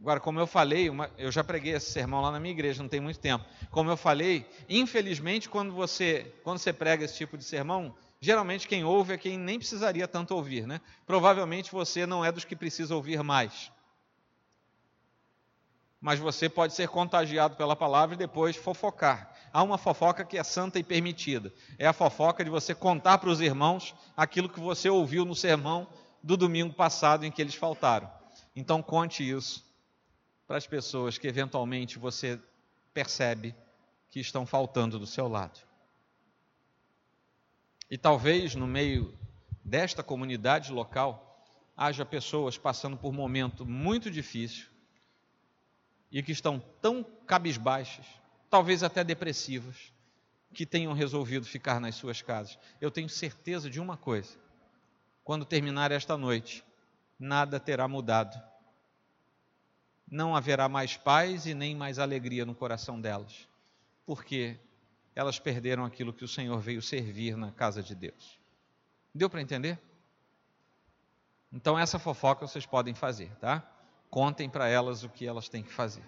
[0.00, 2.88] Agora, como eu falei, uma, eu já preguei esse sermão lá na minha igreja, não
[2.88, 3.44] tem muito tempo.
[3.70, 8.84] Como eu falei, infelizmente, quando você, quando você prega esse tipo de sermão, Geralmente quem
[8.84, 10.80] ouve é quem nem precisaria tanto ouvir, né?
[11.06, 13.70] Provavelmente você não é dos que precisa ouvir mais.
[16.00, 19.34] Mas você pode ser contagiado pela palavra e depois fofocar.
[19.52, 21.52] Há uma fofoca que é santa e permitida.
[21.78, 25.88] É a fofoca de você contar para os irmãos aquilo que você ouviu no sermão
[26.22, 28.10] do domingo passado em que eles faltaram.
[28.54, 29.64] Então conte isso
[30.46, 32.40] para as pessoas que eventualmente você
[32.92, 33.54] percebe
[34.10, 35.67] que estão faltando do seu lado.
[37.90, 39.16] E talvez no meio
[39.64, 41.44] desta comunidade local
[41.76, 44.66] haja pessoas passando por um momento muito difícil
[46.10, 48.06] e que estão tão cabisbaixas,
[48.50, 49.92] talvez até depressivas,
[50.52, 52.58] que tenham resolvido ficar nas suas casas.
[52.80, 54.36] Eu tenho certeza de uma coisa:
[55.22, 56.64] quando terminar esta noite,
[57.18, 58.42] nada terá mudado.
[60.10, 63.46] Não haverá mais paz e nem mais alegria no coração delas,
[64.06, 64.58] porque
[65.18, 68.38] elas perderam aquilo que o Senhor veio servir na casa de Deus.
[69.12, 69.76] Deu para entender?
[71.52, 73.68] Então, essa fofoca vocês podem fazer, tá?
[74.10, 76.04] Contem para elas o que elas têm que fazer.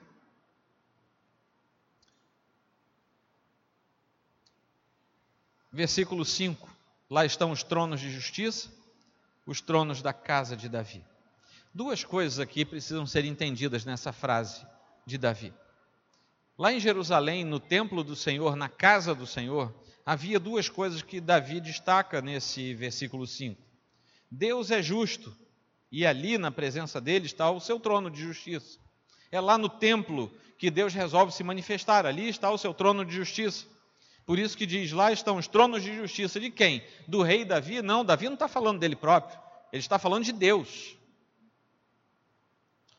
[5.73, 6.71] Versículo 5.
[7.11, 8.71] Lá estão os tronos de justiça,
[9.45, 11.05] os tronos da casa de Davi.
[11.75, 14.65] Duas coisas aqui precisam ser entendidas nessa frase
[15.05, 15.53] de Davi.
[16.61, 21.19] Lá em Jerusalém, no templo do Senhor, na casa do Senhor, havia duas coisas que
[21.19, 23.59] Davi destaca nesse versículo 5.
[24.31, 25.35] Deus é justo,
[25.91, 28.79] e ali na presença dele está o seu trono de justiça.
[29.33, 33.15] É lá no templo que Deus resolve se manifestar, ali está o seu trono de
[33.15, 33.65] justiça.
[34.27, 36.85] Por isso que diz: lá estão os tronos de justiça de quem?
[37.09, 37.81] Do rei Davi?
[37.81, 39.41] Não, Davi não está falando dele próprio,
[39.73, 40.95] ele está falando de Deus.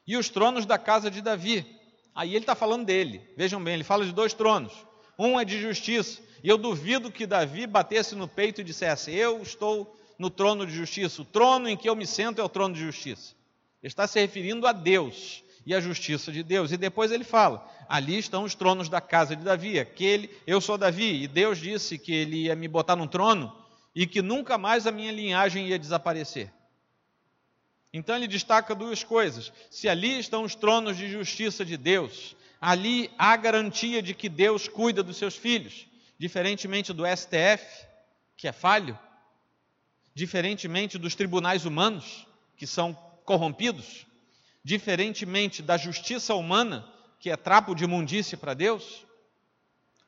[0.08, 1.80] E os tronos da casa de Davi?
[2.14, 3.22] Aí ele está falando dele.
[3.38, 4.74] Vejam bem, ele fala de dois tronos.
[5.18, 9.42] Um é de justiça, e eu duvido que Davi batesse no peito e dissesse: Eu
[9.42, 11.22] estou no trono de justiça.
[11.22, 13.36] O trono em que eu me sento é o trono de justiça.
[13.82, 16.72] Ele está se referindo a Deus e a justiça de Deus.
[16.72, 19.80] E depois ele fala: ali estão os tronos da casa de Davi.
[19.80, 23.56] Aquele, eu sou Davi, e Deus disse que ele ia me botar num trono
[23.96, 26.52] e que nunca mais a minha linhagem ia desaparecer.
[27.94, 33.12] Então ele destaca duas coisas: se ali estão os tronos de justiça de Deus, ali
[33.18, 37.88] há garantia de que Deus cuida dos seus filhos, diferentemente do STF,
[38.38, 38.98] que é falho,
[40.14, 42.26] diferentemente dos tribunais humanos,
[42.56, 42.94] que são
[43.26, 44.06] corrompidos,
[44.64, 46.88] diferentemente da justiça humana,
[47.20, 49.06] que é trapo de imundície para Deus,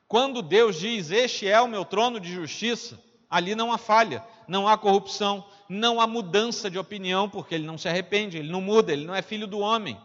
[0.08, 4.68] quando Deus diz: Este é o meu trono de justiça, ali não há falha, não
[4.68, 8.92] há corrupção, não há mudança de opinião, porque ele não se arrepende, ele não muda,
[8.92, 10.00] ele não é filho do homem.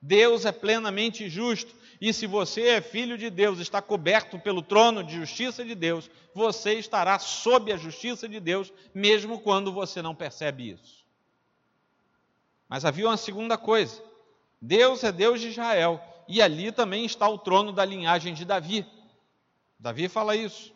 [0.00, 5.04] Deus é plenamente justo, e se você é filho de Deus, está coberto pelo trono
[5.04, 10.14] de justiça de Deus, você estará sob a justiça de Deus, mesmo quando você não
[10.14, 11.04] percebe isso.
[12.68, 14.02] Mas havia uma segunda coisa:
[14.62, 18.86] Deus é Deus de Israel, e ali também está o trono da linhagem de Davi.
[19.78, 20.72] Davi fala isso.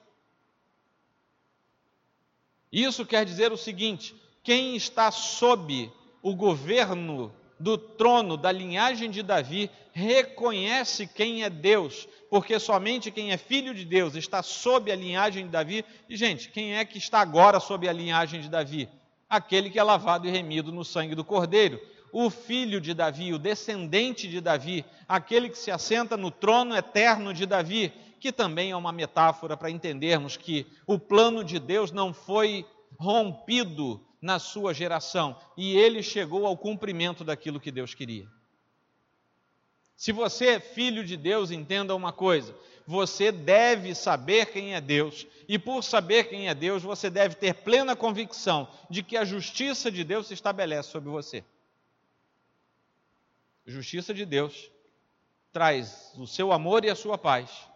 [2.74, 5.90] Isso quer dizer o seguinte: quem está sob
[6.22, 13.32] o governo do trono da linhagem de Davi reconhece quem é Deus, porque somente quem
[13.32, 15.84] é filho de Deus está sob a linhagem de Davi.
[16.08, 18.88] E, gente, quem é que está agora sob a linhagem de Davi?
[19.28, 21.80] aquele que é lavado e remido no sangue do Cordeiro.
[22.12, 27.34] O filho de Davi, o descendente de Davi, aquele que se assenta no trono eterno
[27.34, 27.92] de Davi,
[28.24, 32.66] que também é uma metáfora para entendermos que o plano de Deus não foi
[32.98, 38.26] rompido na sua geração e ele chegou ao cumprimento daquilo que Deus queria.
[39.94, 42.56] Se você é filho de Deus, entenda uma coisa:
[42.86, 47.52] você deve saber quem é Deus, e por saber quem é Deus, você deve ter
[47.52, 51.44] plena convicção de que a justiça de Deus se estabelece sobre você.
[53.66, 54.70] Justiça de Deus
[55.52, 57.73] traz o seu amor e a sua paz,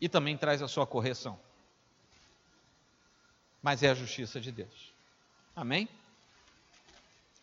[0.00, 1.38] e também traz a sua correção.
[3.62, 4.92] Mas é a justiça de Deus.
[5.54, 5.88] Amém?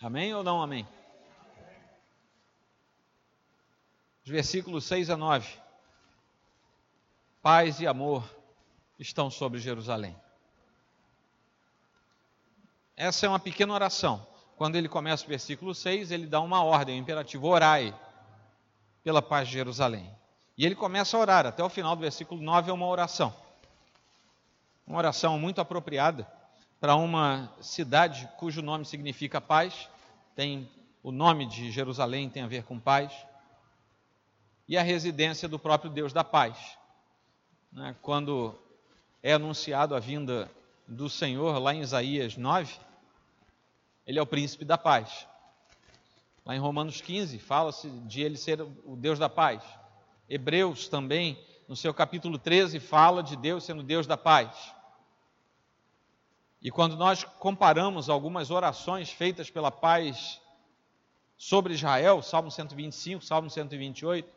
[0.01, 0.87] Amém ou não amém?
[4.23, 5.65] Os versículos 6 a 9
[7.45, 8.27] paz e amor
[8.97, 10.19] estão sobre Jerusalém.
[12.97, 14.25] Essa é uma pequena oração.
[14.57, 17.93] Quando ele começa o versículo 6, ele dá uma ordem, um imperativo: orai
[19.03, 20.11] pela paz de Jerusalém.
[20.57, 23.33] E ele começa a orar, até o final do versículo 9 é uma oração.
[24.87, 26.27] Uma oração muito apropriada
[26.79, 29.89] para uma cidade cujo nome significa paz,
[30.35, 30.69] tem
[31.01, 33.11] o nome de Jerusalém tem a ver com paz,
[34.67, 36.77] e a residência do próprio Deus da paz
[37.75, 38.57] né, quando
[39.21, 40.49] é anunciado a vinda
[40.87, 42.73] do Senhor lá em Isaías 9,
[44.07, 45.27] ele é o príncipe da paz.
[46.45, 49.61] Lá em Romanos 15, fala-se de ele ser o Deus da paz.
[50.29, 54.73] Hebreus também, no seu capítulo 13, fala de Deus sendo Deus da paz.
[56.61, 60.41] E quando nós comparamos algumas orações feitas pela paz
[61.37, 64.27] sobre Israel, Salmo 125, Salmo 128,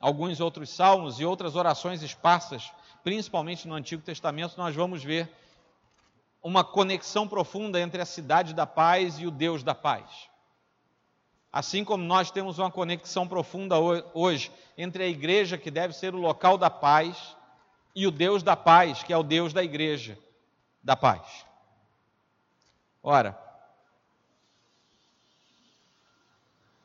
[0.00, 5.30] alguns outros salmos e outras orações esparsas, principalmente no Antigo Testamento, nós vamos ver
[6.42, 10.30] uma conexão profunda entre a cidade da paz e o Deus da paz.
[11.56, 13.76] Assim como nós temos uma conexão profunda
[14.12, 17.34] hoje entre a igreja, que deve ser o local da paz,
[17.94, 20.18] e o Deus da paz, que é o Deus da igreja
[20.82, 21.46] da paz.
[23.02, 23.42] Ora,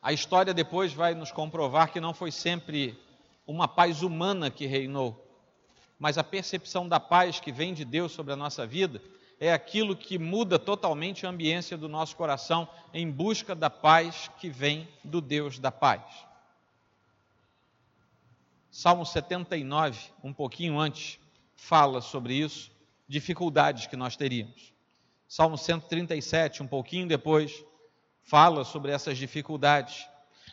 [0.00, 2.98] a história depois vai nos comprovar que não foi sempre
[3.46, 5.22] uma paz humana que reinou,
[5.98, 9.02] mas a percepção da paz que vem de Deus sobre a nossa vida
[9.42, 14.48] é aquilo que muda totalmente a ambiência do nosso coração em busca da paz que
[14.48, 16.00] vem do Deus da paz.
[18.70, 21.18] Salmo 79, um pouquinho antes,
[21.56, 22.70] fala sobre isso,
[23.08, 24.72] dificuldades que nós teríamos.
[25.26, 27.64] Salmo 137, um pouquinho depois,
[28.22, 30.06] fala sobre essas dificuldades.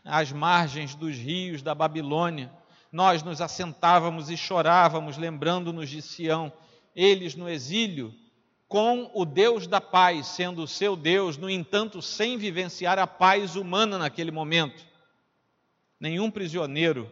[0.04, 2.52] Às margens dos rios da Babilônia,
[2.92, 6.52] nós nos assentávamos e chorávamos, lembrando-nos de Sião,
[6.96, 8.12] eles no exílio,
[8.70, 13.56] com o Deus da paz sendo o seu Deus, no entanto, sem vivenciar a paz
[13.56, 14.86] humana naquele momento.
[16.00, 17.10] Nenhum prisioneiro,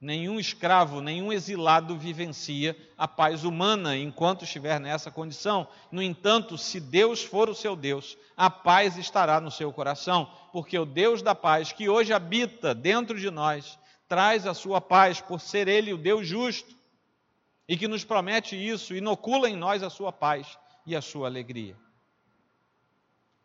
[0.00, 5.68] nenhum escravo, nenhum exilado vivencia a paz humana enquanto estiver nessa condição.
[5.92, 10.78] No entanto, se Deus for o seu Deus, a paz estará no seu coração, porque
[10.78, 13.78] o Deus da paz, que hoje habita dentro de nós,
[14.08, 16.74] traz a sua paz, por ser Ele o Deus justo,
[17.68, 20.56] e que nos promete isso, inocula em nós a sua paz
[20.86, 21.76] e a sua alegria.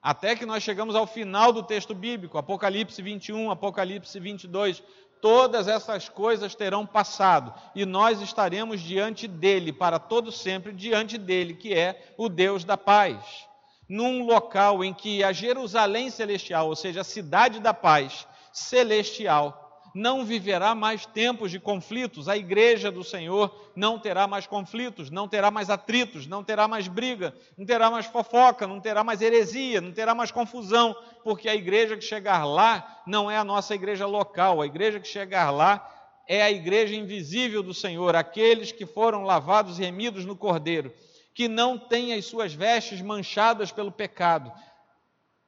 [0.02, 4.82] Até que nós chegamos ao final do texto bíblico, Apocalipse 21, Apocalipse 22,
[5.22, 11.54] todas essas coisas terão passado e nós estaremos diante dele para todo sempre, diante dele,
[11.54, 13.48] que é o Deus da paz.
[13.88, 19.61] Num local em que a Jerusalém celestial, ou seja, a cidade da paz celestial,
[19.94, 25.28] não viverá mais tempos de conflitos, a igreja do Senhor não terá mais conflitos, não
[25.28, 29.82] terá mais atritos, não terá mais briga, não terá mais fofoca, não terá mais heresia,
[29.82, 34.06] não terá mais confusão, porque a igreja que chegar lá não é a nossa igreja
[34.06, 35.88] local, a igreja que chegar lá
[36.28, 40.94] é a igreja invisível do Senhor, aqueles que foram lavados e remidos no Cordeiro,
[41.34, 44.52] que não têm as suas vestes manchadas pelo pecado,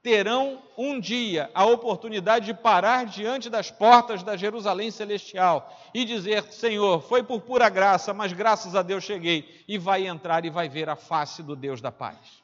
[0.03, 6.43] terão um dia a oportunidade de parar diante das portas da Jerusalém celestial e dizer:
[6.51, 10.67] Senhor, foi por pura graça, mas graças a Deus cheguei, e vai entrar e vai
[10.67, 12.43] ver a face do Deus da paz.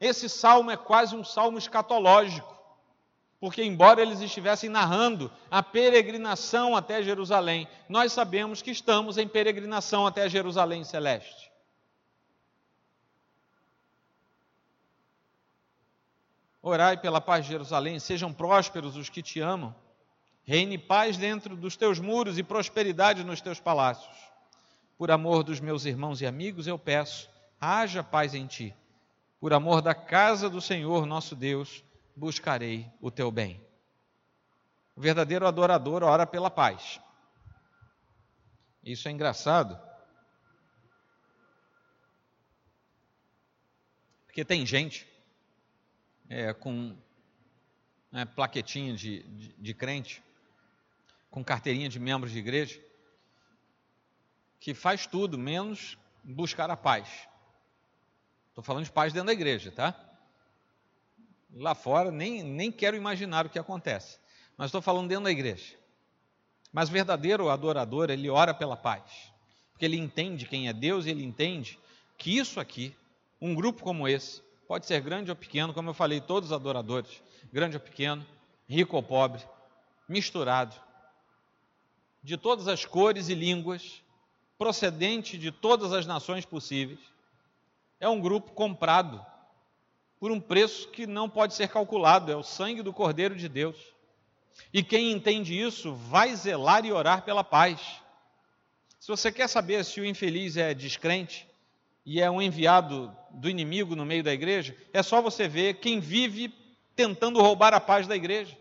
[0.00, 2.58] Esse salmo é quase um salmo escatológico,
[3.38, 10.06] porque, embora eles estivessem narrando a peregrinação até Jerusalém, nós sabemos que estamos em peregrinação
[10.06, 11.43] até Jerusalém celeste.
[16.66, 19.76] Orai pela paz de Jerusalém, sejam prósperos os que te amam.
[20.44, 24.16] Reine paz dentro dos teus muros e prosperidade nos teus palácios.
[24.96, 27.28] Por amor dos meus irmãos e amigos, eu peço,
[27.60, 28.74] haja paz em ti.
[29.38, 31.84] Por amor da casa do Senhor nosso Deus,
[32.16, 33.62] buscarei o teu bem.
[34.96, 36.98] O verdadeiro adorador ora pela paz.
[38.82, 39.78] Isso é engraçado.
[44.24, 45.12] Porque tem gente
[46.28, 46.96] é, com
[48.10, 50.22] né, plaquetinha de, de, de crente,
[51.30, 52.80] com carteirinha de membros de igreja,
[54.60, 57.28] que faz tudo menos buscar a paz.
[58.48, 59.94] Estou falando de paz dentro da igreja, tá?
[61.52, 64.18] Lá fora, nem, nem quero imaginar o que acontece.
[64.56, 65.76] Mas estou falando dentro da igreja.
[66.72, 69.32] Mas verdadeiro adorador, ele ora pela paz.
[69.72, 71.78] Porque ele entende quem é Deus e ele entende
[72.16, 72.96] que isso aqui,
[73.40, 77.76] um grupo como esse, Pode ser grande ou pequeno, como eu falei, todos adoradores, grande
[77.76, 78.26] ou pequeno,
[78.66, 79.42] rico ou pobre,
[80.08, 80.74] misturado,
[82.22, 84.02] de todas as cores e línguas,
[84.56, 87.00] procedente de todas as nações possíveis.
[88.00, 89.24] É um grupo comprado
[90.18, 93.76] por um preço que não pode ser calculado, é o sangue do Cordeiro de Deus.
[94.72, 97.80] E quem entende isso vai zelar e orar pela paz.
[98.98, 101.46] Se você quer saber se o infeliz é descrente,
[102.04, 106.00] e é um enviado do inimigo no meio da igreja, é só você ver quem
[106.00, 106.54] vive
[106.94, 108.56] tentando roubar a paz da igreja.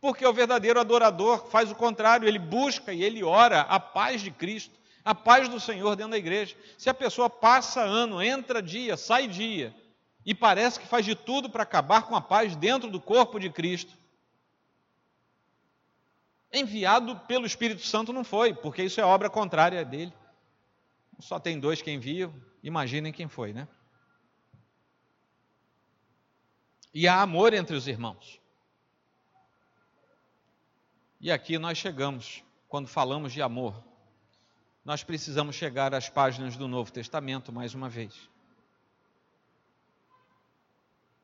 [0.00, 4.30] Porque o verdadeiro adorador faz o contrário, ele busca e ele ora a paz de
[4.30, 4.74] Cristo,
[5.04, 6.56] a paz do Senhor dentro da igreja.
[6.78, 9.74] Se a pessoa passa ano, entra dia, sai dia,
[10.24, 13.50] e parece que faz de tudo para acabar com a paz dentro do corpo de
[13.50, 13.92] Cristo,
[16.52, 20.12] enviado pelo Espírito Santo não foi, porque isso é obra contrária dele.
[21.20, 23.68] Só tem dois que enviam, imaginem quem foi, né?
[26.92, 28.40] E há amor entre os irmãos.
[31.20, 33.84] E aqui nós chegamos, quando falamos de amor,
[34.84, 38.28] nós precisamos chegar às páginas do Novo Testamento mais uma vez.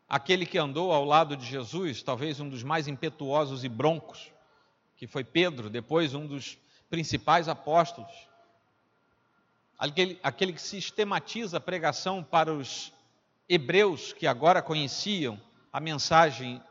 [0.09, 4.31] Aquele que andou ao lado de Jesus, talvez um dos mais impetuosos e broncos,
[4.97, 6.57] que foi Pedro, depois um dos
[6.89, 8.13] principais apóstolos,
[9.79, 12.93] aquele, aquele que sistematiza a pregação para os
[13.49, 15.41] hebreus que agora conheciam
[15.73, 16.63] a mensagem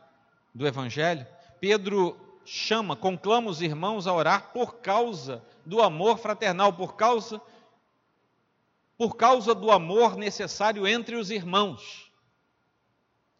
[0.54, 1.26] do Evangelho,
[1.60, 7.40] Pedro chama, conclama os irmãos a orar por causa do amor fraternal, por causa
[8.96, 12.10] por causa do amor necessário entre os irmãos.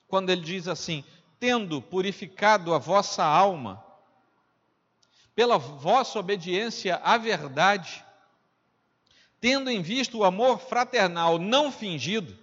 [0.06, 1.02] Quando ele diz assim:
[1.40, 3.82] tendo purificado a vossa alma
[5.34, 8.04] pela vossa obediência à verdade,
[9.46, 12.36] tendo em vista o amor fraternal não fingido,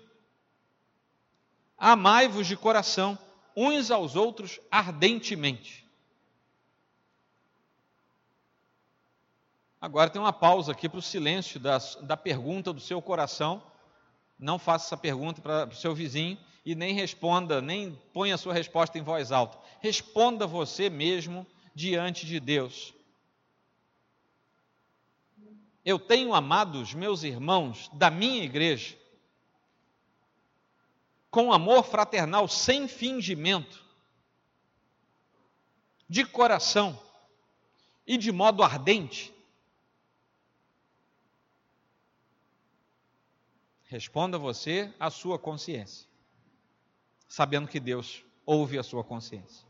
[1.78, 3.20] amai-vos de coração
[3.54, 5.84] uns aos outros ardentemente,
[9.82, 13.62] Agora tem uma pausa aqui para o silêncio da, da pergunta do seu coração.
[14.40, 18.54] Não faça essa pergunta para o seu vizinho e nem responda, nem ponha a sua
[18.54, 19.58] resposta em voz alta.
[19.82, 21.46] Responda você mesmo
[21.76, 22.94] diante de Deus.
[25.86, 28.98] Eu tenho amado os meus irmãos da minha igreja
[31.34, 33.84] com amor fraternal, sem fingimento,
[36.08, 37.02] de coração
[38.06, 39.34] e de modo ardente.
[43.86, 46.08] Responda você a sua consciência,
[47.28, 49.66] sabendo que Deus ouve a sua consciência.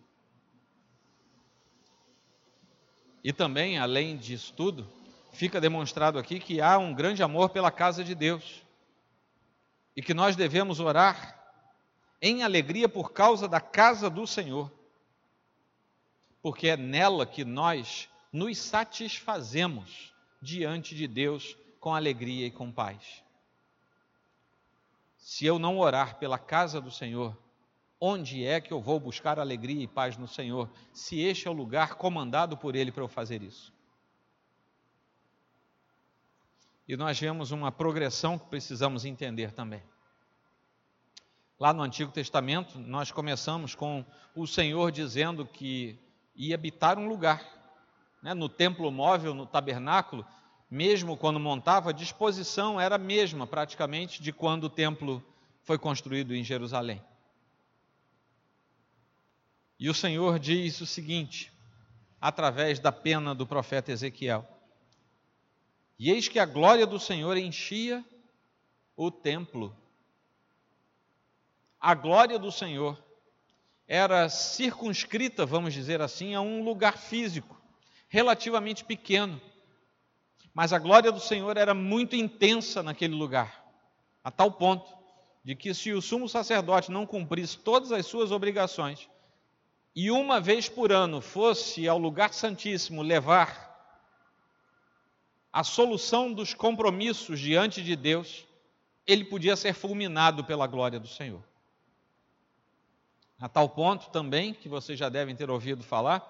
[3.24, 4.86] E também, além disso tudo,
[5.34, 8.64] fica demonstrado aqui que há um grande amor pela casa de Deus
[9.96, 11.40] e que nós devemos orar
[12.22, 14.72] em alegria por causa da casa do Senhor,
[16.42, 23.24] porque é nela que nós nos satisfazemos diante de Deus com alegria e com paz.
[25.18, 27.38] Se eu não orar pela casa do Senhor,
[28.00, 31.54] onde é que eu vou buscar alegria e paz no Senhor, se este é o
[31.54, 33.73] lugar comandado por Ele para eu fazer isso?
[36.88, 39.82] E nós vemos uma progressão que precisamos entender também.
[41.60, 44.06] Lá no Antigo Testamento, nós começamos com
[44.36, 45.98] o Senhor dizendo que
[46.36, 47.42] ia habitar um lugar.
[48.22, 48.34] Né?
[48.34, 50.26] No templo móvel, no tabernáculo,
[50.70, 55.24] mesmo quando montava, a disposição era a mesma, praticamente, de quando o templo
[55.62, 57.02] foi construído em Jerusalém.
[59.80, 61.52] E o Senhor diz o seguinte,
[62.20, 64.48] através da pena do profeta Ezequiel:
[65.98, 68.04] e eis que a glória do Senhor enchia
[68.96, 69.76] o templo.
[71.80, 73.02] A glória do Senhor
[73.88, 77.62] era circunscrita, vamos dizer assim, a um lugar físico,
[78.08, 79.42] relativamente pequeno.
[80.54, 83.66] Mas a glória do Senhor era muito intensa naquele lugar,
[84.24, 85.04] a tal ponto
[85.44, 89.10] de que se o sumo sacerdote não cumprisse todas as suas obrigações
[89.96, 93.73] e uma vez por ano fosse ao lugar santíssimo levar
[95.54, 98.44] a solução dos compromissos diante de Deus,
[99.06, 101.44] ele podia ser fulminado pela glória do Senhor.
[103.40, 106.28] A tal ponto também, que vocês já devem ter ouvido falar,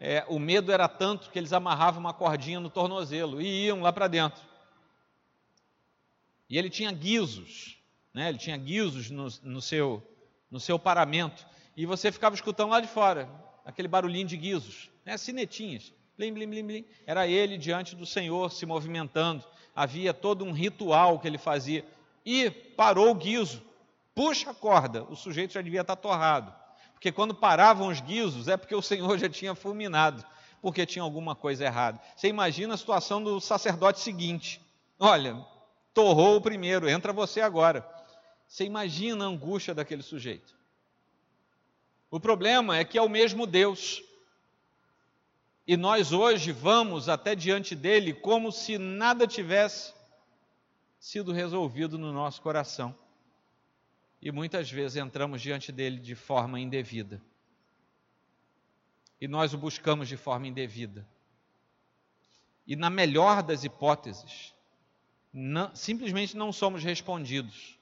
[0.00, 3.92] é, o medo era tanto que eles amarravam uma cordinha no tornozelo e iam lá
[3.92, 4.42] para dentro.
[6.50, 7.78] E ele tinha guizos,
[8.12, 8.28] né?
[8.28, 10.02] ele tinha guizos no, no, seu,
[10.50, 11.46] no seu paramento,
[11.76, 13.30] e você ficava escutando lá de fora,
[13.64, 15.16] aquele barulhinho de guizos, né?
[15.16, 15.92] sinetinhas.
[16.16, 16.84] Blim, blim, blim, blim.
[17.06, 19.44] Era ele diante do Senhor se movimentando.
[19.74, 21.84] Havia todo um ritual que ele fazia.
[22.24, 23.62] E parou o guiso.
[24.14, 25.02] Puxa a corda.
[25.04, 26.54] O sujeito já devia estar torrado.
[26.92, 30.24] Porque quando paravam os guizos, é porque o Senhor já tinha fulminado.
[30.62, 32.00] Porque tinha alguma coisa errada.
[32.16, 34.60] Você imagina a situação do sacerdote seguinte.
[34.98, 35.44] Olha,
[35.92, 37.86] torrou o primeiro, entra você agora.
[38.48, 40.54] Você imagina a angústia daquele sujeito.
[42.10, 44.00] O problema é que é o mesmo Deus
[45.66, 49.94] e nós hoje vamos até diante dele como se nada tivesse
[50.98, 52.94] sido resolvido no nosso coração.
[54.20, 57.20] E muitas vezes entramos diante dele de forma indevida.
[59.20, 61.06] E nós o buscamos de forma indevida.
[62.66, 64.54] E na melhor das hipóteses,
[65.32, 67.78] não, simplesmente não somos respondidos.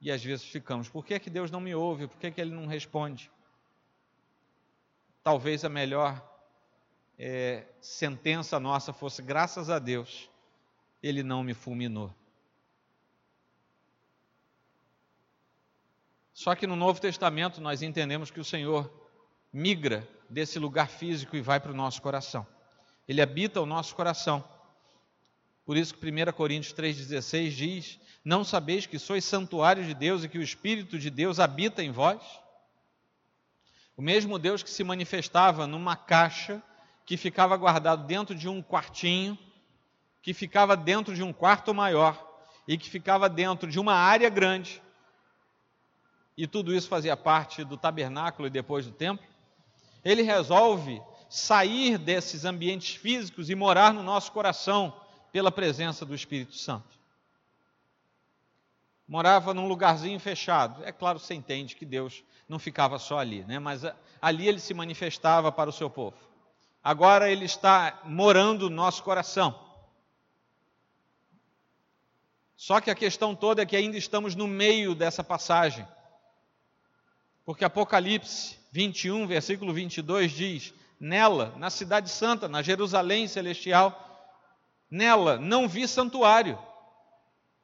[0.00, 2.06] E às vezes ficamos, por que, é que Deus não me ouve?
[2.06, 3.30] Por que, é que Ele não responde?
[5.22, 6.35] Talvez a melhor
[7.18, 10.28] é, sentença nossa fosse: graças a Deus,
[11.02, 12.14] ele não me fulminou.
[16.32, 18.92] Só que no Novo Testamento nós entendemos que o Senhor
[19.50, 22.46] migra desse lugar físico e vai para o nosso coração.
[23.08, 24.44] Ele habita o nosso coração.
[25.64, 30.28] Por isso que 1 Coríntios 3,16 diz: Não sabeis que sois santuário de Deus e
[30.28, 32.22] que o Espírito de Deus habita em vós?
[33.96, 36.62] O mesmo Deus que se manifestava numa caixa
[37.06, 39.38] que ficava guardado dentro de um quartinho,
[40.20, 42.20] que ficava dentro de um quarto maior
[42.66, 44.82] e que ficava dentro de uma área grande.
[46.36, 49.24] E tudo isso fazia parte do tabernáculo e depois do templo.
[50.04, 51.00] Ele resolve
[51.30, 54.92] sair desses ambientes físicos e morar no nosso coração
[55.30, 56.96] pela presença do Espírito Santo.
[59.06, 60.84] Morava num lugarzinho fechado.
[60.84, 63.60] É claro, você entende que Deus não ficava só ali, né?
[63.60, 63.82] mas
[64.20, 66.25] ali ele se manifestava para o seu povo
[66.86, 69.58] agora ele está morando no nosso coração.
[72.56, 75.84] Só que a questão toda é que ainda estamos no meio dessa passagem.
[77.44, 84.30] Porque Apocalipse 21, versículo 22 diz: Nela, na Cidade Santa, na Jerusalém celestial,
[84.88, 86.56] nela não vi santuário.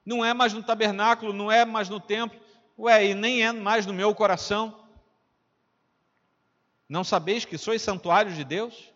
[0.04, 2.40] Não é mais no tabernáculo, não é mais no templo,
[2.76, 4.84] ué, e nem é mais no meu coração.
[6.88, 8.91] Não sabeis que sois santuários de Deus?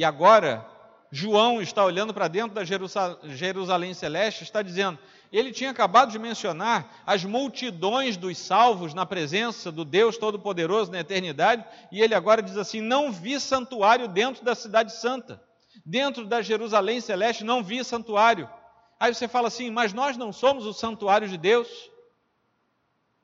[0.00, 0.66] E agora,
[1.12, 4.98] João está olhando para dentro da Jerusalém Celeste, está dizendo:
[5.30, 11.00] ele tinha acabado de mencionar as multidões dos salvos na presença do Deus Todo-Poderoso na
[11.00, 15.38] eternidade, e ele agora diz assim: Não vi santuário dentro da Cidade Santa,
[15.84, 18.48] dentro da Jerusalém Celeste, não vi santuário.
[18.98, 21.68] Aí você fala assim: Mas nós não somos o santuário de Deus?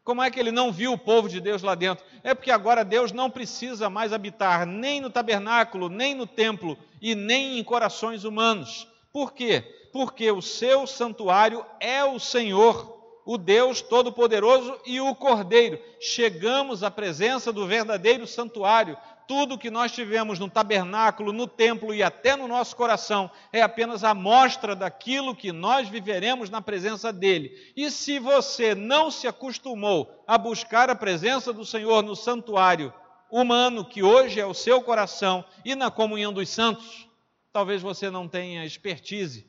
[0.07, 2.05] Como é que ele não viu o povo de Deus lá dentro?
[2.23, 7.17] É porque agora Deus não precisa mais habitar nem no tabernáculo, nem no templo e
[7.17, 8.87] nem em corações humanos.
[9.13, 9.65] Por quê?
[9.93, 15.81] Porque o seu santuário é o Senhor, o Deus Todo-Poderoso e o Cordeiro.
[15.99, 18.97] Chegamos à presença do verdadeiro santuário,
[19.27, 24.05] tudo que nós tivemos no tabernáculo, no templo e até no nosso coração é apenas
[24.05, 27.73] a mostra daquilo que nós viveremos na presença dele.
[27.77, 32.93] E se você não se acostumou a buscar a presença do Senhor no santuário
[33.31, 37.09] humano, que hoje é o seu coração, e na comunhão dos santos,
[37.53, 39.47] talvez você não tenha expertise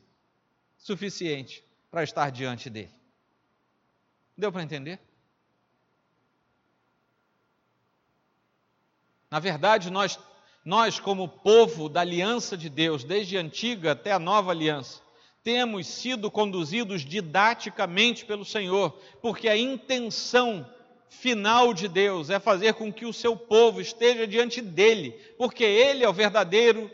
[0.76, 2.92] suficiente para estar diante dele.
[4.36, 5.00] Deu para entender?
[9.30, 10.18] Na verdade, nós,
[10.64, 15.02] nós, como povo da aliança de Deus, desde a antiga até a nova aliança,
[15.42, 20.66] temos sido conduzidos didaticamente pelo Senhor, porque a intenção
[21.08, 26.04] final de Deus é fazer com que o seu povo esteja diante dele, porque ele
[26.04, 26.90] é o verdadeiro,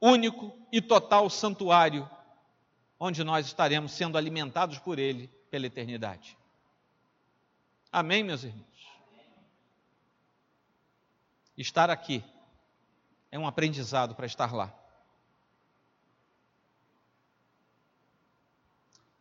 [0.00, 2.08] único e total santuário,
[2.98, 6.36] onde nós estaremos sendo alimentados por ele pela eternidade.
[7.92, 8.73] Amém, meus irmãos?
[11.56, 12.24] Estar aqui
[13.30, 14.72] é um aprendizado para estar lá.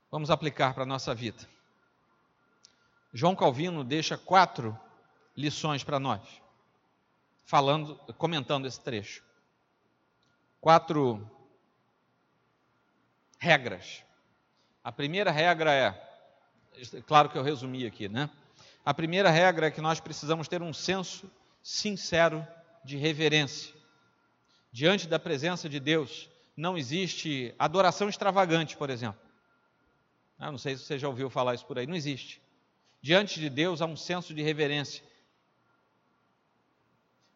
[0.09, 1.47] Vamos aplicar para a nossa vida.
[3.13, 4.79] João Calvino deixa quatro
[5.35, 6.21] lições para nós,
[7.45, 9.23] falando, comentando esse trecho.
[10.59, 11.29] Quatro
[13.37, 14.03] regras.
[14.83, 18.29] A primeira regra é, claro que eu resumi aqui, né?
[18.85, 21.29] A primeira regra é que nós precisamos ter um senso
[21.63, 22.45] sincero
[22.83, 23.73] de reverência.
[24.71, 29.21] Diante da presença de Deus, não existe adoração extravagante, por exemplo.
[30.37, 32.41] Ah, não sei se você já ouviu falar isso por aí, não existe.
[33.01, 35.03] Diante de Deus há um senso de reverência.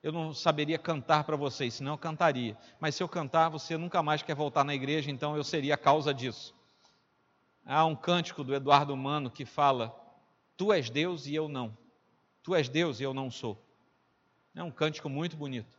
[0.03, 2.57] Eu não saberia cantar para vocês, senão eu cantaria.
[2.79, 5.77] Mas se eu cantar, você nunca mais quer voltar na igreja, então eu seria a
[5.77, 6.53] causa disso.
[7.65, 9.93] Há um cântico do Eduardo Mano que fala:
[10.55, 11.77] Tu és Deus e eu não.
[12.43, 13.66] Tu és Deus e eu não sou.
[14.57, 15.77] É um cântico muito bonito.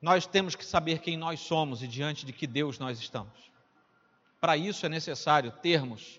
[0.00, 3.52] Nós temos que saber quem nós somos e diante de que Deus nós estamos.
[4.40, 6.18] Para isso é necessário termos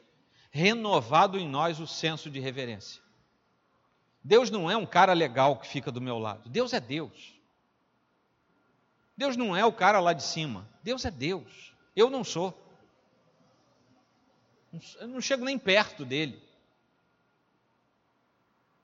[0.52, 3.02] renovado em nós o senso de reverência.
[4.24, 6.48] Deus não é um cara legal que fica do meu lado.
[6.48, 7.34] Deus é Deus.
[9.18, 10.70] Deus não é o cara lá de cima.
[10.84, 11.74] Deus é Deus.
[11.96, 12.56] Eu não sou.
[15.00, 16.53] Eu não chego nem perto dele.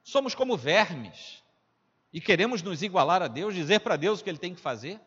[0.09, 1.43] Somos como vermes
[2.11, 4.99] e queremos nos igualar a Deus, dizer para Deus o que ele tem que fazer?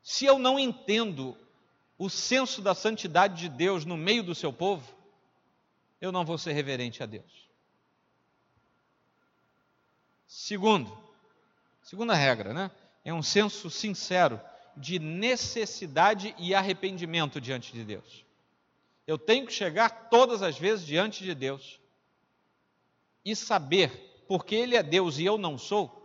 [0.00, 1.36] Se eu não entendo
[1.98, 4.96] o senso da santidade de Deus no meio do seu povo,
[6.00, 7.50] eu não vou ser reverente a Deus.
[10.28, 10.96] Segundo,
[11.82, 12.70] segunda regra, né?
[13.04, 14.40] É um senso sincero
[14.76, 18.24] de necessidade e arrependimento diante de Deus.
[19.04, 21.79] Eu tenho que chegar todas as vezes diante de Deus
[23.30, 26.00] e saber, porque Ele é Deus e eu não sou,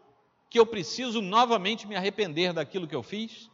[0.50, 3.50] que eu preciso novamente me arrepender daquilo que eu fiz,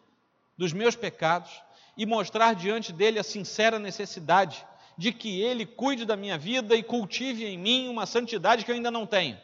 [0.57, 1.49] dos meus pecados,
[1.97, 4.65] e mostrar diante dele a sincera necessidade
[4.97, 8.75] de que ele cuide da minha vida e cultive em mim uma santidade que eu
[8.75, 9.37] ainda não tenho,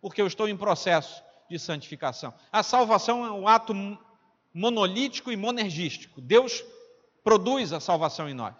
[0.00, 2.34] porque eu estou em processo de santificação.
[2.50, 3.72] A salvação é um ato
[4.52, 6.20] monolítico e monergístico.
[6.20, 6.64] Deus
[7.22, 8.54] produz a salvação em nós.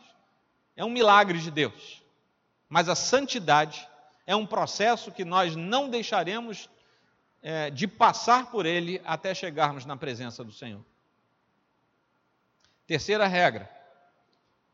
[0.76, 2.02] É um milagre de Deus.
[2.68, 3.87] Mas a santidade
[4.28, 6.68] é um processo que nós não deixaremos
[7.40, 10.84] é, de passar por ele até chegarmos na presença do Senhor.
[12.86, 13.74] Terceira regra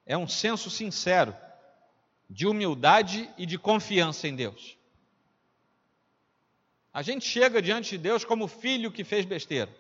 [0.05, 1.37] é um senso sincero
[2.29, 4.77] de humildade e de confiança em Deus.
[6.93, 9.73] A gente chega diante de Deus como filho que fez besteira,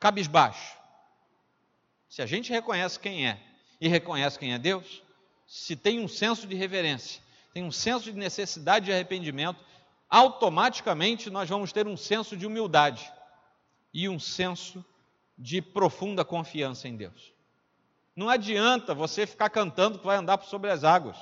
[0.00, 0.76] cabisbaixo.
[2.08, 3.40] Se a gente reconhece quem é
[3.80, 5.00] e reconhece quem é Deus,
[5.46, 7.23] se tem um senso de reverência
[7.54, 9.64] tem um senso de necessidade de arrependimento,
[10.10, 13.10] automaticamente nós vamos ter um senso de humildade.
[13.96, 14.84] e um senso
[15.38, 17.32] de profunda confiança em Deus.
[18.16, 21.16] Não adianta você ficar cantando que vai andar sobre as águas.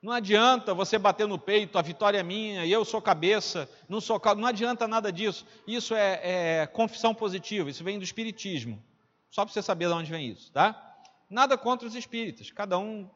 [0.00, 4.20] Não adianta você bater no peito, a vitória é minha, eu sou cabeça, não sou
[4.36, 5.44] Não adianta nada disso.
[5.66, 8.80] Isso é, é confissão positiva, isso vem do Espiritismo.
[9.28, 10.87] Só para você saber de onde vem isso, tá?
[11.28, 13.08] Nada contra os espíritas, cada um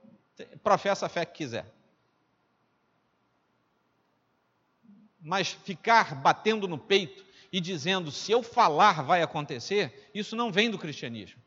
[0.63, 1.73] professa a fé que quiser.
[5.21, 10.71] Mas ficar batendo no peito e dizendo se eu falar vai acontecer, isso não vem
[10.71, 11.41] do cristianismo.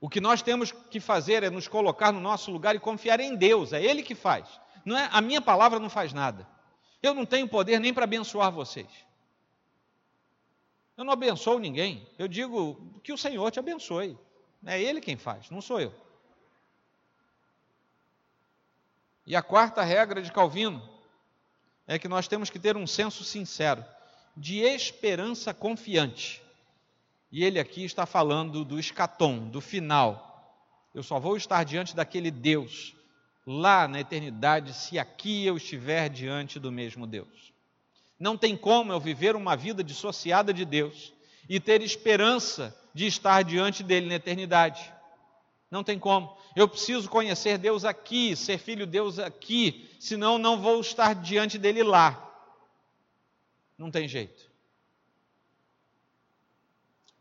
[0.00, 3.36] O que nós temos que fazer é nos colocar no nosso lugar e confiar em
[3.36, 4.48] Deus, é Ele que faz.
[4.84, 6.48] Não é, a minha palavra não faz nada.
[7.02, 8.88] Eu não tenho poder nem para abençoar vocês.
[11.00, 12.06] Eu não abençoo ninguém.
[12.18, 14.18] Eu digo que o Senhor te abençoe.
[14.66, 15.94] É Ele quem faz, não sou eu.
[19.26, 20.86] E a quarta regra de Calvino
[21.86, 23.82] é que nós temos que ter um senso sincero
[24.36, 26.42] de esperança confiante.
[27.32, 30.54] E ele aqui está falando do escatom, do final.
[30.94, 32.94] Eu só vou estar diante daquele Deus
[33.46, 37.49] lá na eternidade se aqui eu estiver diante do mesmo Deus.
[38.20, 41.14] Não tem como eu viver uma vida dissociada de Deus
[41.48, 44.92] e ter esperança de estar diante dele na eternidade.
[45.70, 46.36] Não tem como.
[46.54, 51.56] Eu preciso conhecer Deus aqui, ser filho de Deus aqui, senão não vou estar diante
[51.56, 52.26] dele lá.
[53.78, 54.50] Não tem jeito.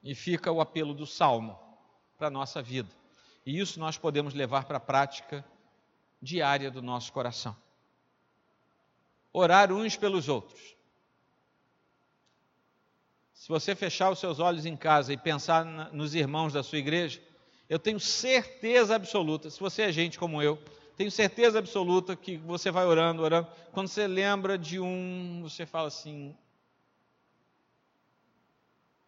[0.04, 1.58] E fica o apelo do salmo
[2.18, 2.90] para a nossa vida.
[3.46, 5.46] E isso nós podemos levar para a prática
[6.22, 7.56] diária do nosso coração.
[9.32, 10.79] Orar uns pelos outros.
[13.40, 15.64] Se você fechar os seus olhos em casa e pensar
[15.94, 17.22] nos irmãos da sua igreja,
[17.70, 20.62] eu tenho certeza absoluta, se você é gente como eu,
[20.98, 23.48] tenho certeza absoluta que você vai orando, orando.
[23.72, 26.36] Quando você lembra de um, você fala assim: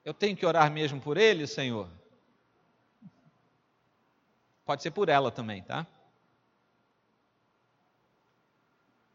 [0.05, 1.89] Eu tenho que orar mesmo por ele, Senhor?
[4.63, 5.85] Pode ser por ela também, tá?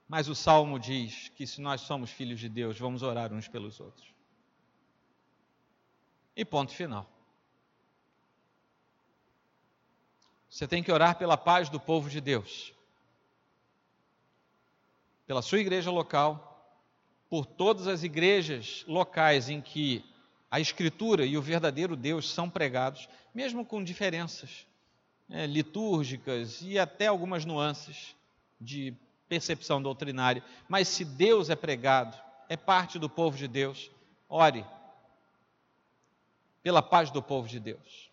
[0.07, 3.81] Mas o salmo diz que se nós somos filhos de Deus, vamos orar uns pelos
[3.81, 4.16] outros.
[6.37, 7.11] E ponto final.
[10.51, 12.72] Você tem que orar pela paz do povo de Deus,
[15.26, 16.53] pela sua igreja local,
[17.28, 20.05] por todas as igrejas locais em que
[20.51, 24.66] a Escritura e o verdadeiro Deus são pregados, mesmo com diferenças
[25.28, 28.14] é, litúrgicas e até algumas nuances
[28.61, 28.95] de
[29.28, 30.43] percepção doutrinária.
[30.68, 32.16] Mas se Deus é pregado,
[32.49, 33.91] é parte do povo de Deus,
[34.28, 34.64] ore
[36.67, 38.11] pela paz do povo de Deus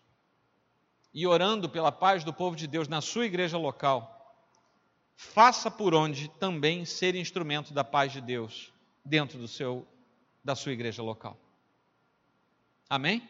[1.12, 4.32] e orando pela paz do povo de Deus na sua igreja local,
[5.16, 8.72] faça por onde também ser instrumento da paz de Deus
[9.04, 9.84] dentro do seu
[10.44, 11.36] da sua igreja local.
[12.88, 13.28] Amém?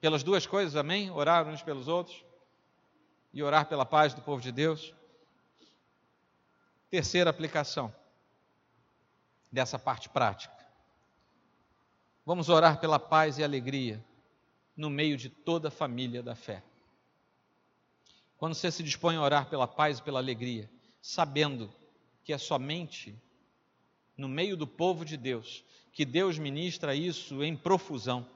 [0.00, 1.10] Pelas duas coisas, amém?
[1.10, 2.24] Orar uns pelos outros
[3.34, 4.94] e orar pela paz do povo de Deus.
[6.88, 7.94] Terceira aplicação
[9.52, 10.56] dessa parte prática.
[12.24, 14.02] Vamos orar pela paz e alegria
[14.76, 16.62] no meio de toda a família da fé.
[18.36, 20.68] Quando você se dispõe a orar pela paz e pela alegria,
[21.00, 21.72] sabendo
[22.24, 23.14] que é somente
[24.16, 28.26] no meio do povo de Deus que Deus ministra isso em profusão,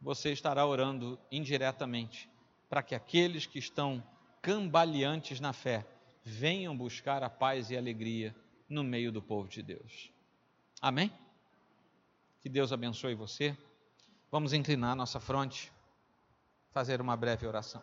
[0.00, 2.28] você estará orando indiretamente
[2.68, 4.02] para que aqueles que estão
[4.42, 5.86] cambaleantes na fé
[6.22, 8.34] venham buscar a paz e a alegria
[8.68, 10.10] no meio do povo de Deus.
[10.80, 11.10] Amém?
[12.40, 13.56] Que Deus abençoe você.
[14.30, 15.72] Vamos inclinar nossa fronte,
[16.72, 17.82] fazer uma breve oração.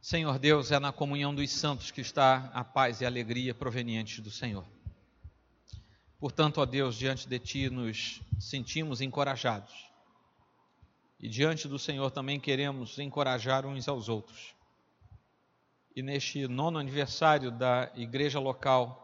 [0.00, 4.20] Senhor Deus, é na comunhão dos santos que está a paz e a alegria provenientes
[4.20, 4.64] do Senhor.
[6.20, 9.90] Portanto, ó Deus, diante de Ti nos sentimos encorajados.
[11.18, 14.54] E diante do Senhor também queremos encorajar uns aos outros.
[15.96, 19.03] E neste nono aniversário da igreja local,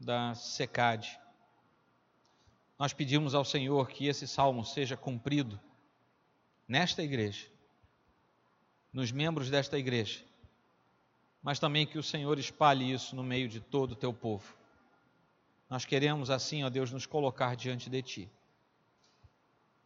[0.00, 1.20] da SECAD,
[2.78, 5.60] nós pedimos ao Senhor que esse salmo seja cumprido
[6.66, 7.46] nesta igreja
[8.92, 10.20] nos membros desta igreja,
[11.42, 14.54] mas também que o Senhor espalhe isso no meio de todo o teu povo.
[15.68, 18.30] Nós queremos assim, ó Deus, nos colocar diante de Ti,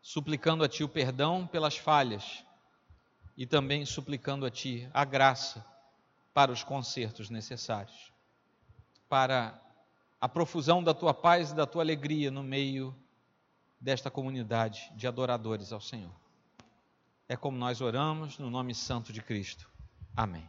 [0.01, 2.45] suplicando a Ti o perdão pelas falhas
[3.37, 5.65] e também suplicando a Ti a graça
[6.33, 8.11] para os consertos necessários,
[9.09, 9.61] para
[10.25, 12.97] a profusão da Tua paz e da Tua alegria no meio
[13.79, 16.15] desta comunidade de adoradores ao Senhor.
[17.29, 19.71] É como nós oramos no nome santo de Cristo.
[20.17, 20.49] Amém.